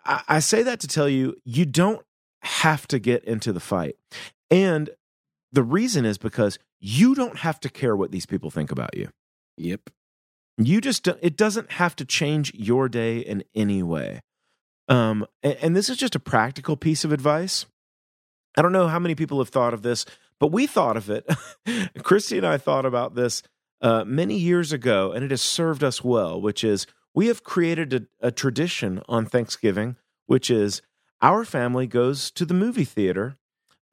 [0.06, 2.06] I, I say that to tell you you don't
[2.42, 3.96] have to get into the fight,
[4.50, 4.90] and
[5.52, 9.10] the reason is because you don't have to care what these people think about you.
[9.58, 9.90] Yep.
[10.60, 14.22] You just don't- it doesn't have to change your day in any way.
[14.90, 17.66] Um, and, and this is just a practical piece of advice.
[18.58, 20.06] I don't know how many people have thought of this,
[20.40, 21.26] but we thought of it.
[22.04, 23.42] Christy and I thought about this
[23.82, 26.42] uh, many years ago, and it has served us well.
[26.42, 29.96] Which is we have created a, a tradition on Thanksgiving,
[30.26, 30.82] which is
[31.22, 33.38] our family goes to the movie theater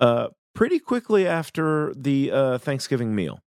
[0.01, 3.41] uh, pretty quickly after the uh, Thanksgiving meal.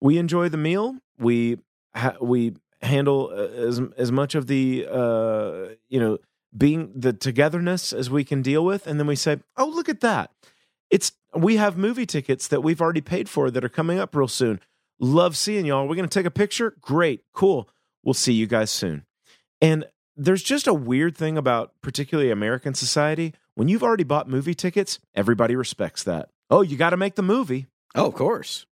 [0.00, 0.96] We enjoy the meal.
[1.18, 1.58] We
[1.96, 6.18] ha- we handle uh, as as much of the uh, you know
[6.56, 10.00] being the togetherness as we can deal with, and then we say, "Oh, look at
[10.00, 10.30] that!
[10.90, 14.28] It's we have movie tickets that we've already paid for that are coming up real
[14.28, 14.60] soon.
[14.98, 15.86] Love seeing y'all.
[15.86, 16.76] We're going to take a picture.
[16.80, 17.68] Great, cool.
[18.02, 19.04] We'll see you guys soon."
[19.60, 19.86] And
[20.16, 23.34] there's just a weird thing about particularly American society.
[23.54, 26.28] When you've already bought movie tickets, everybody respects that.
[26.50, 27.66] Oh, you got to make the movie.
[27.94, 28.66] Oh, of course.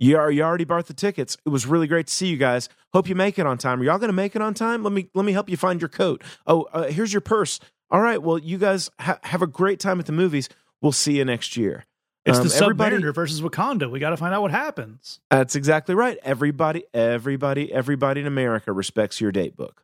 [0.00, 1.36] You, are, you already bought the tickets.
[1.44, 2.68] It was really great to see you guys.
[2.92, 3.80] Hope you make it on time.
[3.80, 4.82] Are y'all going to make it on time?
[4.84, 6.22] Let me let me help you find your coat.
[6.46, 7.58] Oh, uh, here's your purse.
[7.90, 8.22] All right.
[8.22, 10.48] Well, you guys ha- have a great time at the movies.
[10.80, 11.84] We'll see you next year.
[12.24, 13.90] It's Um, the Submariner versus Wakanda.
[13.90, 15.18] We got to find out what happens.
[15.30, 16.18] That's exactly right.
[16.22, 19.82] Everybody, everybody, everybody in America respects your date book.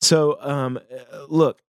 [0.00, 0.78] So, um,
[1.12, 1.62] uh, look,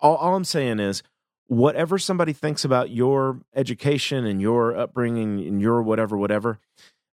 [0.00, 1.02] all, all I'm saying is,
[1.48, 6.58] whatever somebody thinks about your education and your upbringing and your whatever, whatever,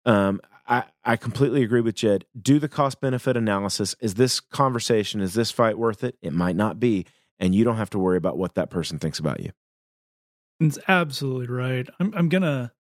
[0.08, 2.24] um, I, I completely agree with Jed.
[2.40, 3.94] Do the cost benefit analysis.
[4.00, 6.16] Is this conversation, is this fight worth it?
[6.22, 7.06] It might not be.
[7.38, 9.52] And you don't have to worry about what that person thinks about you.
[10.60, 11.88] It's absolutely right.
[12.00, 12.72] I'm I'm gonna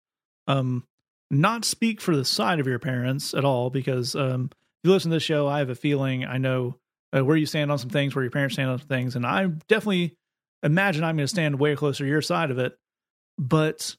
[0.46, 0.84] um
[1.30, 5.10] not speak for the side of your parents at all because um if you listen
[5.10, 6.76] to this show, I have a feeling I know
[7.14, 9.26] uh, where you stand on some things, where your parents stand on some things, and
[9.26, 10.16] I definitely
[10.62, 12.78] imagine I'm going to stand way closer to your side of it.
[13.38, 13.96] But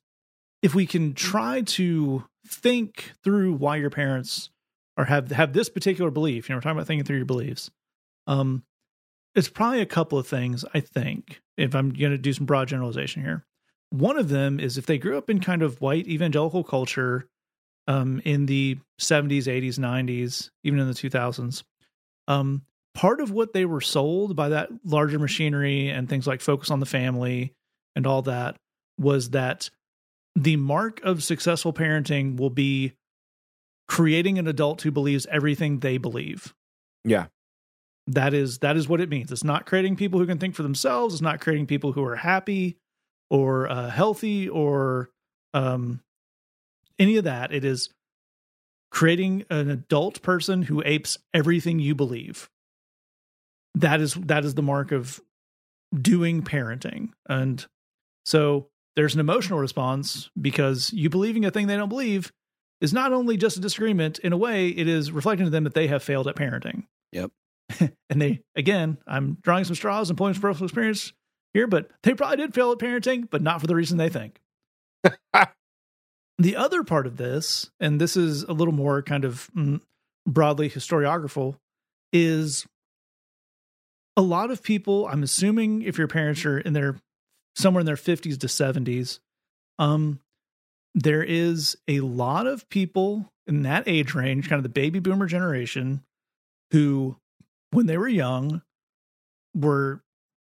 [0.61, 4.49] if we can try to think through why your parents
[4.97, 7.69] or have have this particular belief, you know, we're talking about thinking through your beliefs.
[8.25, 8.63] Um,
[9.35, 10.65] it's probably a couple of things.
[10.73, 13.45] I think if I'm going to do some broad generalization here.
[13.89, 17.27] One of them is if they grew up in kind of white evangelical culture
[17.87, 21.63] um, in the 70s, 80s, 90s, even in the 2000s,
[22.27, 26.69] um, part of what they were sold by that larger machinery and things like focus
[26.69, 27.53] on the family
[27.95, 28.57] and all that
[28.99, 29.69] was that
[30.37, 32.93] the mark of successful parenting will be
[33.87, 36.53] creating an adult who believes everything they believe.
[37.03, 37.27] Yeah.
[38.07, 39.31] that is that is what it means.
[39.31, 41.15] It's not creating people who can think for themselves.
[41.15, 42.77] It's not creating people who are happy
[43.29, 45.09] or uh, healthy or
[45.53, 46.01] um,
[46.99, 47.51] any of that.
[47.51, 47.89] It is
[48.91, 52.49] creating an adult person who apes everything you believe.
[53.75, 55.19] That is that is the mark of
[55.99, 57.09] doing parenting.
[57.27, 57.65] And
[58.25, 62.33] so there's an emotional response because you believing a thing they don't believe
[62.81, 65.75] is not only just a disagreement in a way it is reflecting to them that
[65.75, 66.83] they have failed at parenting
[67.13, 67.31] Yep.
[67.79, 71.13] and they again i'm drawing some straws and pulling some personal experience
[71.53, 74.41] here but they probably did fail at parenting but not for the reason they think
[76.39, 79.79] the other part of this and this is a little more kind of mm,
[80.25, 81.55] broadly historiographical
[82.11, 82.65] is
[84.15, 86.95] a lot of people i'm assuming if your parents are in their
[87.57, 89.19] somewhere in their 50s to 70s
[89.79, 90.19] um
[90.93, 95.25] there is a lot of people in that age range kind of the baby boomer
[95.25, 96.03] generation
[96.71, 97.17] who
[97.71, 98.61] when they were young
[99.55, 100.01] were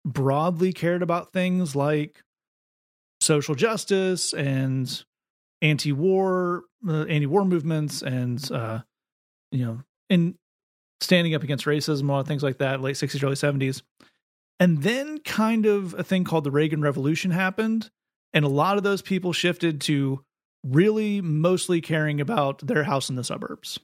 [0.05, 2.23] broadly cared about things like
[3.19, 5.03] social justice and
[5.61, 8.79] anti-war uh, anti-war movements and uh
[9.51, 10.35] you know and
[11.01, 13.81] standing up against racism a lot of things like that late 60s early 70s
[14.61, 17.89] and then kind of a thing called the Reagan Revolution happened
[18.31, 20.23] and a lot of those people shifted to
[20.63, 23.79] really mostly caring about their house in the suburbs.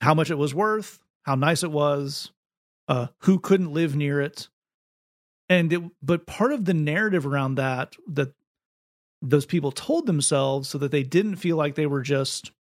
[0.00, 2.32] How much it was worth how nice it was
[2.88, 4.48] uh who couldn't live near it.
[5.48, 8.32] And it but part of the narrative around that that
[9.22, 12.52] those people told themselves so that they didn't feel like they were just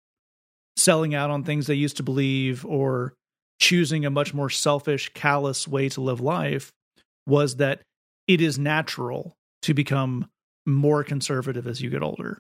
[0.76, 3.14] selling out on things they used to believe or
[3.60, 6.72] choosing a much more selfish callous way to live life
[7.28, 7.82] was that
[8.28, 10.30] it is natural to become
[10.66, 12.40] more conservative as you get older.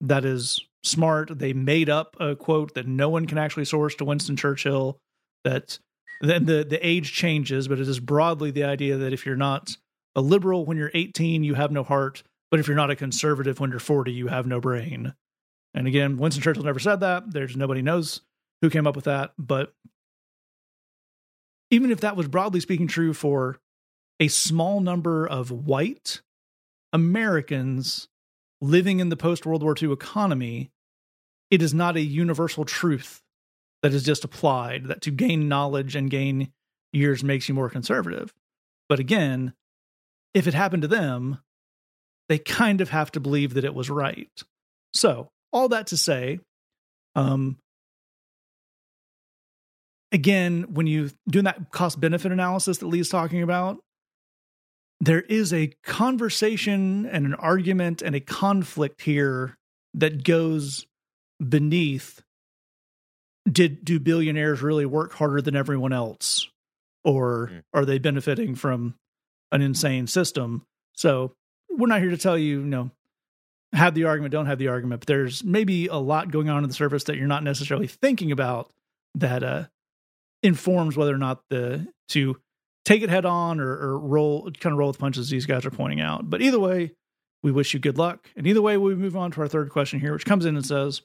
[0.00, 1.38] That is smart.
[1.38, 4.98] They made up a quote that no one can actually source to winston churchill
[5.44, 5.78] that
[6.20, 9.76] then the the age changes but it is broadly the idea that if you're not
[10.14, 13.58] a liberal when you're 18 you have no heart but if you're not a conservative
[13.58, 15.14] when you're 40 you have no brain.
[15.72, 17.32] And again winston churchill never said that.
[17.32, 18.20] There's nobody knows
[18.60, 19.72] who came up with that but
[21.74, 23.58] even if that was broadly speaking true for
[24.20, 26.22] a small number of white
[26.92, 28.08] americans
[28.60, 30.70] living in the post world war ii economy
[31.50, 33.20] it is not a universal truth
[33.82, 36.52] that is just applied that to gain knowledge and gain
[36.92, 38.32] years makes you more conservative
[38.88, 39.52] but again
[40.32, 41.38] if it happened to them
[42.28, 44.42] they kind of have to believe that it was right.
[44.92, 46.40] So, all that to say,
[47.14, 47.58] um,
[50.12, 53.78] again, when you doing that cost benefit analysis that Lee's talking about,
[55.00, 59.56] there is a conversation and an argument and a conflict here
[59.94, 60.86] that goes
[61.46, 62.22] beneath
[63.50, 66.48] did do billionaires really work harder than everyone else
[67.04, 67.62] or Mm.
[67.74, 68.94] are they benefiting from
[69.52, 71.34] an insane system so
[71.68, 72.90] we're not here to tell you, you know,
[73.72, 76.68] have the argument, don't have the argument, but there's maybe a lot going on in
[76.68, 78.70] the surface that you're not necessarily thinking about
[79.16, 79.64] that uh
[80.44, 82.36] informs whether or not the to
[82.84, 85.70] take it head on or, or roll kind of roll with punches these guys are
[85.70, 86.28] pointing out.
[86.28, 86.92] But either way,
[87.42, 88.28] we wish you good luck.
[88.36, 90.64] And either way, we move on to our third question here, which comes in and
[90.64, 91.02] says,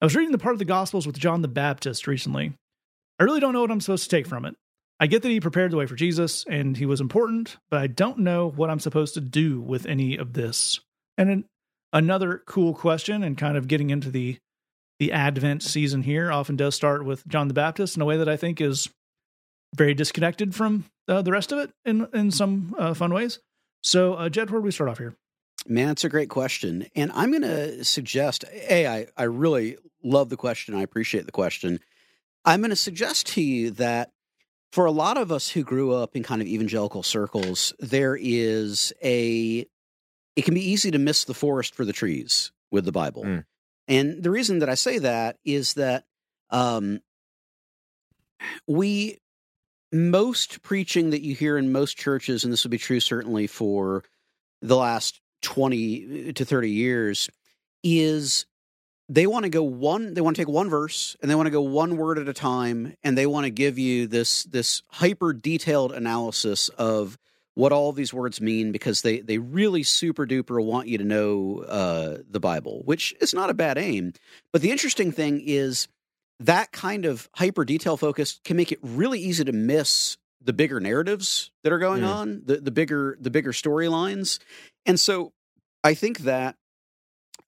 [0.00, 2.52] I was reading the part of the Gospels with John the Baptist recently.
[3.18, 4.56] I really don't know what I'm supposed to take from it.
[5.00, 7.86] I get that he prepared the way for Jesus and he was important, but I
[7.86, 10.80] don't know what I'm supposed to do with any of this.
[11.18, 11.44] And an,
[11.92, 14.38] another cool question, and kind of getting into the
[15.04, 18.28] the Advent season here, often does start with John the Baptist in a way that
[18.28, 18.88] I think is
[19.76, 23.38] very disconnected from uh, the rest of it in in some uh, fun ways.
[23.82, 25.14] So, uh, Jed, where do we start off here?
[25.66, 26.86] Man, it's a great question.
[26.96, 30.74] And I'm going to suggest, A, I, I really love the question.
[30.74, 31.80] I appreciate the question.
[32.46, 34.10] I'm going to suggest to you that
[34.72, 38.92] for a lot of us who grew up in kind of evangelical circles, there is
[39.02, 39.66] a,
[40.34, 43.24] it can be easy to miss the forest for the trees with the Bible.
[43.24, 43.44] Mm.
[43.88, 46.04] And the reason that I say that is that
[46.50, 47.00] um,
[48.66, 49.18] we,
[49.92, 54.04] most preaching that you hear in most churches, and this would be true certainly for
[54.62, 57.28] the last 20 to 30 years
[57.82, 58.46] is
[59.10, 61.50] they want to go one they want to take one verse and they want to
[61.50, 65.34] go one word at a time and they want to give you this this hyper
[65.34, 67.18] detailed analysis of
[67.54, 71.64] what all these words mean because they they really super duper want you to know
[71.68, 74.12] uh, the bible which is not a bad aim
[74.52, 75.88] but the interesting thing is
[76.40, 80.80] that kind of hyper detail focus can make it really easy to miss the bigger
[80.80, 82.14] narratives that are going Mm.
[82.14, 84.38] on the the bigger the bigger storylines
[84.84, 85.32] and so
[85.82, 86.56] I think that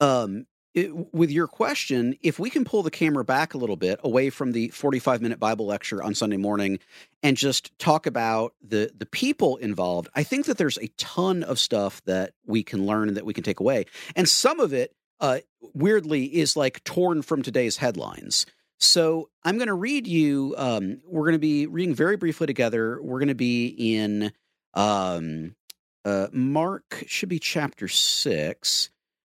[0.01, 0.47] um,
[0.77, 4.29] it, with your question, if we can pull the camera back a little bit away
[4.29, 6.79] from the 45 minute Bible lecture on Sunday morning
[7.23, 11.59] and just talk about the the people involved, I think that there's a ton of
[11.59, 13.87] stuff that we can learn and that we can take away.
[14.15, 15.39] And some of it, uh,
[15.75, 18.45] weirdly, is like torn from today's headlines.
[18.79, 20.55] So I'm going to read you.
[20.59, 23.01] Um, we're going to be reading very briefly together.
[23.03, 24.31] We're going to be in
[24.75, 25.57] um,
[26.05, 28.91] uh, Mark should be chapter six.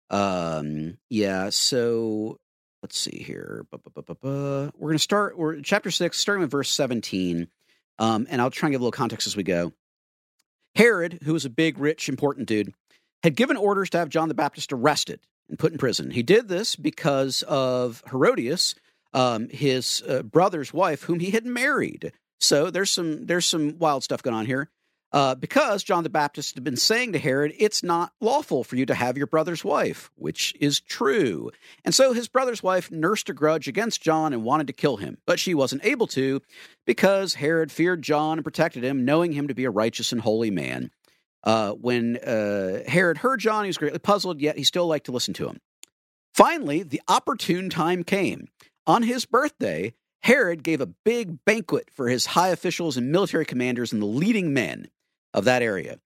[0.10, 1.50] Um, yeah.
[1.50, 2.38] So
[2.84, 3.66] let's see here.
[3.72, 5.38] We're going to start.
[5.38, 7.48] We're chapter six, starting with verse seventeen.
[7.98, 9.72] Um, and I'll try and give a little context as we go.
[10.76, 12.74] Herod, who was a big, rich, important dude,
[13.24, 16.12] had given orders to have John the Baptist arrested and put in prison.
[16.12, 18.76] He did this because of Herodias,
[19.14, 22.12] um, his uh, brother's wife, whom he had married.
[22.42, 24.70] So there's some there's some wild stuff going on here.
[25.16, 28.86] Uh, because John the Baptist had been saying to Herod, It's not lawful for you
[28.88, 31.52] to have your brother's wife, which is true.
[31.86, 35.18] And so his brother's wife nursed a grudge against John and wanted to kill him,
[35.26, 36.42] but she wasn't able to
[36.86, 40.52] because Herod feared John and protected him, knowing him to be a righteous and holy
[40.52, 40.92] man.
[41.46, 45.14] Uh, when uh, Herod heard John, he was greatly puzzled, yet he still liked to
[45.14, 45.62] listen to him.
[46.34, 48.50] Finally, the opportune time came.
[48.86, 49.94] On his birthday,
[50.24, 54.54] Herod gave a big banquet for his high officials and military commanders and the leading
[54.54, 54.90] men
[55.36, 56.00] of that area.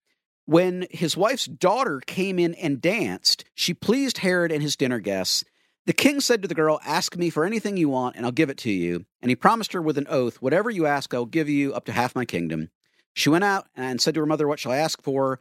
[0.46, 5.46] When his wife's daughter came in and danced, she pleased Herod and his dinner guests.
[5.86, 8.50] The king said to the girl, Ask me for anything you want, and I'll give
[8.50, 9.06] it to you.
[9.22, 11.92] And he promised her with an oath, Whatever you ask, I'll give you up to
[11.92, 12.72] half my kingdom.
[13.14, 15.40] She went out and said to her mother, What shall I ask for?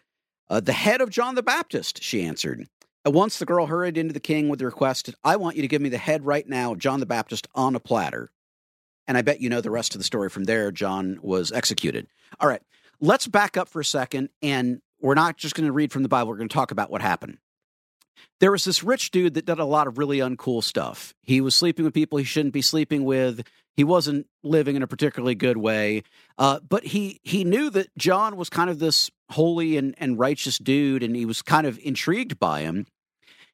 [0.51, 2.69] Uh, the head of John the Baptist, she answered.
[3.07, 5.69] At once the girl hurried into the king with the request, I want you to
[5.69, 8.31] give me the head right now of John the Baptist on a platter.
[9.07, 10.71] And I bet you know the rest of the story from there.
[10.71, 12.09] John was executed.
[12.41, 12.63] All right
[13.01, 16.09] let's back up for a second and we're not just going to read from the
[16.09, 17.39] Bible, we're going to talk about what happened.
[18.41, 21.15] There was this rich dude that did a lot of really uncool stuff.
[21.23, 23.47] He was sleeping with people he shouldn't be sleeping with.
[23.77, 26.03] He wasn't living in a particularly good way.
[26.37, 30.59] Uh, but he he knew that John was kind of this holy and, and righteous
[30.59, 32.87] dude, and he was kind of intrigued by him.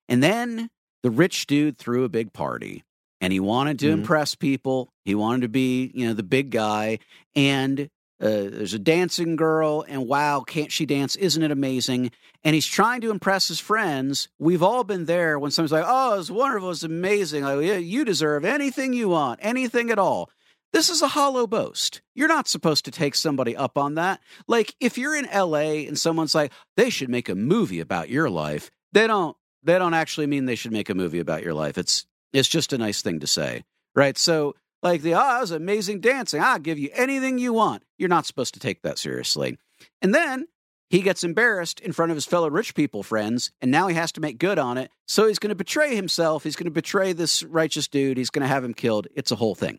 [0.09, 0.71] And then
[1.03, 2.85] the rich dude threw a big party
[3.21, 4.01] and he wanted to mm-hmm.
[4.01, 4.91] impress people.
[5.05, 6.99] He wanted to be, you know, the big guy.
[7.35, 7.89] And
[8.25, 11.15] uh, there's a dancing girl, and wow, can't she dance?
[11.15, 12.11] Isn't it amazing?
[12.43, 14.29] And he's trying to impress his friends.
[14.39, 17.45] We've all been there when someone's like, "Oh, it's wonderful, it's amazing.
[17.45, 20.31] Like, yeah, you deserve anything you want, anything at all."
[20.73, 22.01] This is a hollow boast.
[22.15, 24.21] You're not supposed to take somebody up on that.
[24.49, 28.31] Like if you're in LA and someone's like, "They should make a movie about your
[28.31, 29.37] life," they don't.
[29.63, 31.77] They don't actually mean they should make a movie about your life.
[31.77, 33.65] It's it's just a nice thing to say,
[33.95, 34.17] right?
[34.17, 34.55] So
[34.85, 36.43] like the, oh, was amazing dancing.
[36.43, 37.83] I'll give you anything you want.
[37.99, 39.59] You're not supposed to take that seriously.
[40.03, 40.47] And then
[40.91, 44.13] he gets embarrassed in front of his fellow rich people friends, and now he has
[44.13, 44.91] to make good on it.
[45.09, 46.45] So he's going to betray himself.
[46.45, 48.19] He's going to betray this righteous dude.
[48.19, 49.09] He's going to have him killed.
[49.15, 49.79] It's a whole thing.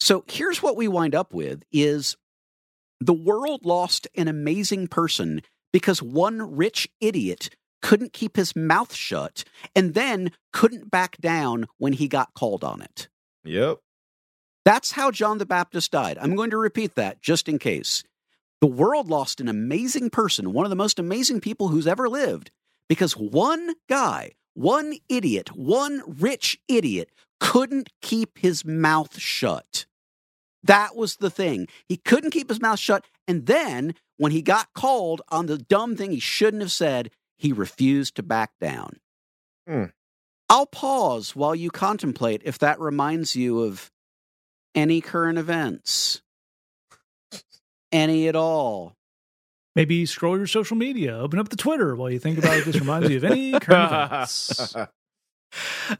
[0.00, 2.16] So here's what we wind up with is
[3.00, 5.42] the world lost an amazing person
[5.72, 9.44] because one rich idiot couldn't keep his mouth shut
[9.74, 13.08] and then couldn't back down when he got called on it.
[13.44, 13.78] Yep.
[14.64, 16.18] That's how John the Baptist died.
[16.18, 18.04] I'm going to repeat that just in case.
[18.60, 22.50] The world lost an amazing person, one of the most amazing people who's ever lived,
[22.88, 29.86] because one guy, one idiot, one rich idiot couldn't keep his mouth shut.
[30.62, 31.68] That was the thing.
[31.88, 33.06] He couldn't keep his mouth shut.
[33.26, 37.52] And then when he got called on the dumb thing he shouldn't have said, he
[37.52, 39.00] refused to back down.
[39.66, 39.84] Hmm.
[40.50, 43.90] I'll pause while you contemplate if that reminds you of
[44.74, 46.22] any current events,
[47.92, 48.96] any at all.
[49.76, 52.80] Maybe scroll your social media, open up the Twitter while you think about if this
[52.80, 54.74] reminds you of any current events.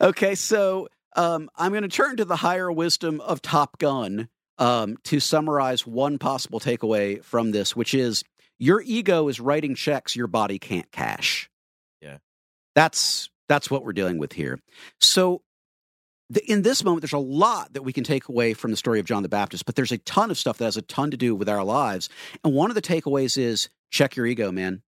[0.01, 4.99] okay, so um, I'm going to turn to the higher wisdom of Top Gun um,
[5.05, 8.25] to summarize one possible takeaway from this, which is
[8.59, 11.49] your ego is writing checks your body can't cash.
[12.03, 12.19] Yeah,
[12.75, 14.61] that's that's what we're dealing with here.
[15.01, 15.43] So
[16.39, 19.07] in this moment, there's a lot that we can take away from the story of
[19.07, 21.35] John the Baptist, but there's a ton of stuff that has a ton to do
[21.35, 22.09] with our lives.
[22.45, 24.83] And one of the takeaways is check your ego, man.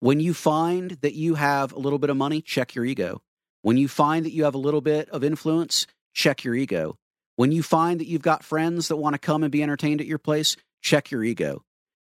[0.00, 3.20] When you find that you have a little bit of money, check your ego.
[3.62, 6.96] When you find that you have a little bit of influence, check your ego.
[7.36, 10.06] When you find that you've got friends that want to come and be entertained at
[10.06, 11.62] your place, check your ego.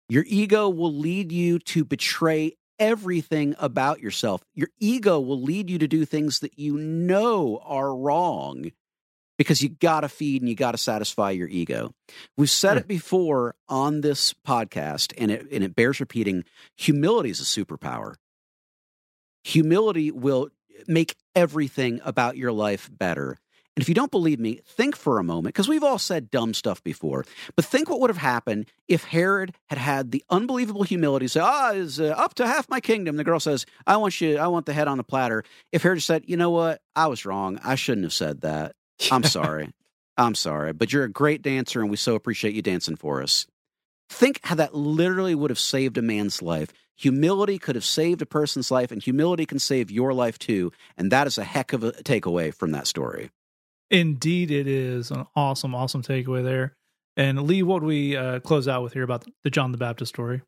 [0.08, 4.44] Your ego will lead you to betray everything about yourself.
[4.56, 8.72] Your ego will lead you to do things that you know are wrong
[9.38, 11.94] because you got to feed and you got to satisfy your ego.
[12.38, 12.80] We've said hmm.
[12.80, 16.44] it before on this podcast and it and it bears repeating,
[16.76, 18.16] humility is a superpower.
[19.46, 20.50] Humility will
[20.88, 23.38] make everything about your life better.
[23.80, 26.54] And if you don't believe me, think for a moment, because we've all said dumb
[26.54, 27.24] stuff before.
[27.56, 31.40] But think what would have happened if Herod had had the unbelievable humility to say,
[31.42, 34.38] "Ah, oh, is uh, up to half my kingdom." The girl says, "I want you.
[34.38, 36.82] I want the head on the platter." If Herod said, "You know what?
[36.94, 37.58] I was wrong.
[37.64, 38.76] I shouldn't have said that.
[39.10, 39.70] I'm sorry.
[40.18, 43.48] I'm sorry, but you're a great dancer, and we so appreciate you dancing for us."
[44.10, 46.74] Think how that literally would have saved a man's life.
[46.98, 50.74] Humility could have saved a person's life, and humility can save your life too.
[50.98, 53.30] And that is a heck of a takeaway from that story.
[53.92, 56.76] Indeed, it is an awesome, awesome takeaway there.
[57.18, 60.14] And Lee, what do we uh, close out with here about the John the Baptist
[60.14, 60.42] story?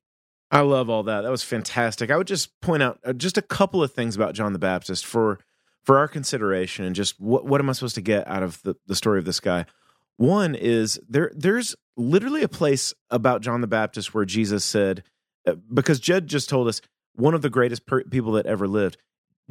[0.52, 1.22] I love all that.
[1.22, 2.12] That was fantastic.
[2.12, 5.06] I would just point out uh, just a couple of things about John the Baptist
[5.06, 5.40] for
[5.84, 8.76] for our consideration and just what what am I supposed to get out of the,
[8.86, 9.66] the story of this guy?
[10.18, 15.04] One is there there's literally a place about John the Baptist where Jesus said
[15.48, 16.82] uh, because Jed just told us
[17.16, 18.98] one of the greatest per- people that ever lived.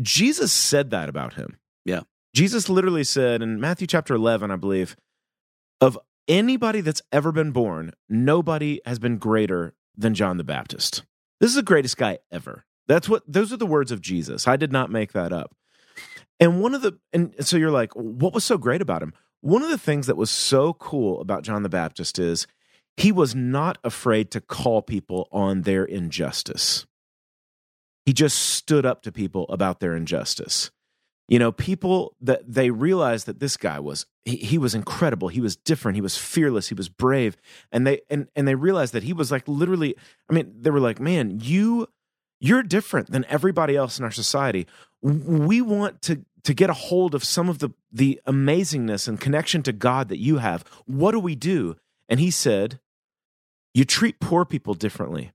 [0.01, 1.57] Jesus said that about him.
[1.85, 2.03] Yeah.
[2.35, 4.97] Jesus literally said in Matthew chapter 11, I believe,
[5.81, 11.03] of anybody that's ever been born, nobody has been greater than John the Baptist.
[11.41, 12.65] This is the greatest guy ever.
[12.87, 14.47] That's what those are the words of Jesus.
[14.47, 15.55] I did not make that up.
[16.39, 19.13] And one of the and so you're like, what was so great about him?
[19.41, 22.47] One of the things that was so cool about John the Baptist is
[22.97, 26.87] he was not afraid to call people on their injustice.
[28.05, 30.71] He just stood up to people about their injustice
[31.31, 35.29] you know people that they realized that this guy was he, he, was incredible.
[35.29, 35.95] He was different.
[35.95, 36.69] He was fearless.
[36.69, 37.39] He was brave.
[37.73, 39.95] And they and and they realized that he was like literally
[40.29, 41.89] i mean they were like man you
[42.41, 44.67] you're different than everybody else in our society.
[45.03, 49.63] We want to to get a hold of some of the the amazingness and connection
[49.63, 50.65] to god that you have.
[50.87, 51.77] What do we do?
[52.09, 52.81] And he said
[53.73, 55.33] you treat poor people differently.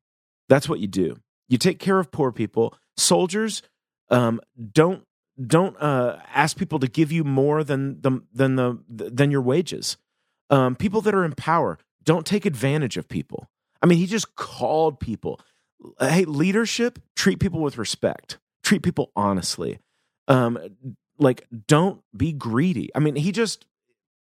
[0.50, 1.18] That's what you do.
[1.48, 2.76] You take care of poor people.
[2.98, 3.62] Soldiers
[4.10, 4.42] um,
[4.74, 5.06] don't
[5.44, 9.98] don't uh, ask people to give you more than the than the than your wages.
[10.50, 13.50] Um, people that are in power don't take advantage of people.
[13.82, 15.40] I mean, he just called people.
[16.00, 18.38] Hey, leadership, treat people with respect.
[18.64, 19.80] Treat people honestly.
[20.28, 20.58] Um,
[21.18, 22.90] like, don't be greedy.
[22.96, 23.66] I mean, he just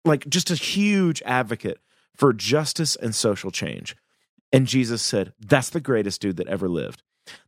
[0.05, 1.79] like just a huge advocate
[2.15, 3.97] for justice and social change.
[4.53, 7.03] And Jesus said, "That's the greatest dude that ever lived."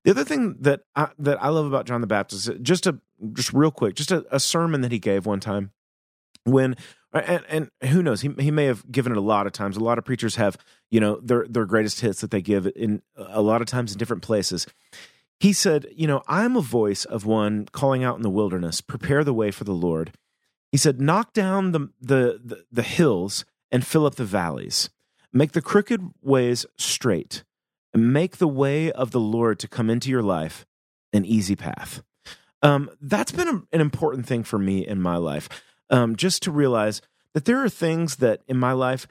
[0.04, 3.00] The other thing that I, that I love about John the Baptist, just a
[3.32, 5.72] just real quick, just a, a sermon that he gave one time
[6.44, 6.76] when
[7.12, 9.76] and, and who knows he he may have given it a lot of times.
[9.76, 10.56] A lot of preachers have
[10.90, 13.98] you know their their greatest hits that they give in a lot of times in
[13.98, 14.66] different places.
[15.38, 19.24] He said, you know, I'm a voice of one calling out in the wilderness, prepare
[19.24, 20.12] the way for the Lord.
[20.70, 24.88] He said, knock down the the the, the hills and fill up the valleys,
[25.32, 27.44] make the crooked ways straight
[27.92, 30.64] and make the way of the Lord to come into your life
[31.12, 32.02] an easy path.
[32.62, 35.48] Um, that's been a, an important thing for me in my life.
[35.90, 37.02] Um, just to realize
[37.34, 39.06] that there are things that in my life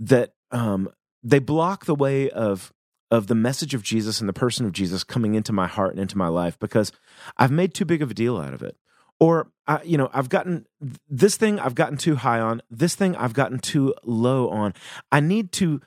[0.00, 0.88] that um,
[1.22, 2.72] they block the way of
[3.10, 6.00] of the message of Jesus and the person of Jesus coming into my heart and
[6.00, 6.92] into my life because
[7.38, 8.76] I've made too big of a deal out of it.
[9.18, 10.66] Or I, you know, I've gotten
[11.08, 14.74] this thing I've gotten too high on, this thing I've gotten too low on.
[15.10, 15.80] I need to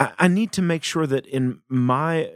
[0.00, 2.32] I, need to make sure that in my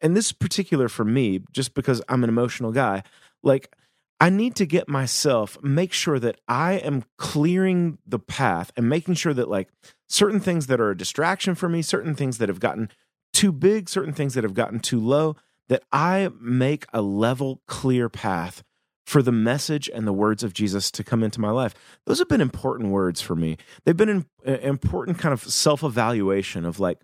[0.00, 3.02] and this is particular for me, just because I'm an emotional guy,
[3.42, 3.74] like
[4.20, 9.14] I need to get myself, make sure that I am clearing the path and making
[9.14, 9.70] sure that like
[10.08, 12.90] certain things that are a distraction for me, certain things that have gotten
[13.32, 15.36] too big, certain things that have gotten too low,
[15.70, 18.62] that I make a level, clear path
[19.06, 21.74] for the message and the words of Jesus to come into my life.
[22.06, 23.56] Those have been important words for me.
[23.84, 27.00] They've been an uh, important kind of self evaluation of like,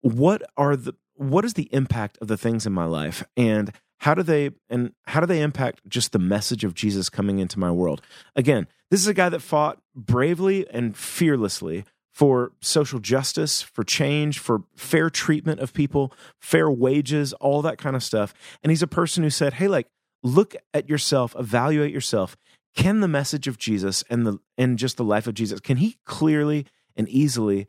[0.00, 4.14] what are the what is the impact of the things in my life and how
[4.14, 7.70] do they and how do they impact just the message of Jesus coming into my
[7.70, 8.02] world?
[8.34, 14.38] Again, this is a guy that fought bravely and fearlessly for social justice, for change,
[14.38, 18.32] for fair treatment of people, fair wages, all that kind of stuff.
[18.62, 19.88] And he's a person who said, "Hey, like
[20.22, 22.36] look at yourself, evaluate yourself.
[22.74, 25.96] Can the message of Jesus and the and just the life of Jesus can he
[26.04, 26.66] clearly
[26.96, 27.66] and easily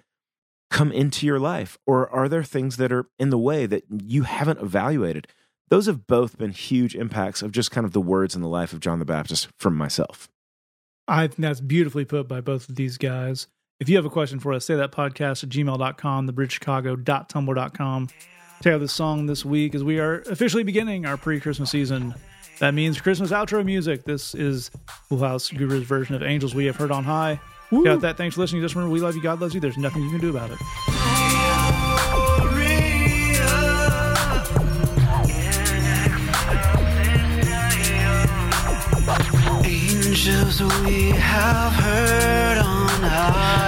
[0.70, 1.78] come into your life?
[1.86, 5.28] Or are there things that are in the way that you haven't evaluated?
[5.70, 8.72] Those have both been huge impacts of just kind of the words in the life
[8.72, 10.30] of John the Baptist from myself.
[11.08, 13.48] I think that's beautifully put by both of these guys.
[13.80, 18.10] If you have a question for us, say that podcast at gmail.com, thebridgechicago.tumblr.com.
[18.62, 22.16] Take out this song this week as we are officially beginning our pre Christmas season.
[22.60, 24.04] That means Christmas outro music.
[24.04, 24.72] This is
[25.10, 27.40] Full House Guru's version of Angels We Have Heard on High.
[27.72, 27.84] Woo.
[27.84, 28.18] Got that.
[28.18, 28.64] Thanks for listening.
[28.64, 29.22] Just remember, we love you.
[29.22, 29.60] God loves you.
[29.60, 31.27] There's nothing you can do about it.
[40.28, 43.67] Angels we have heard on high,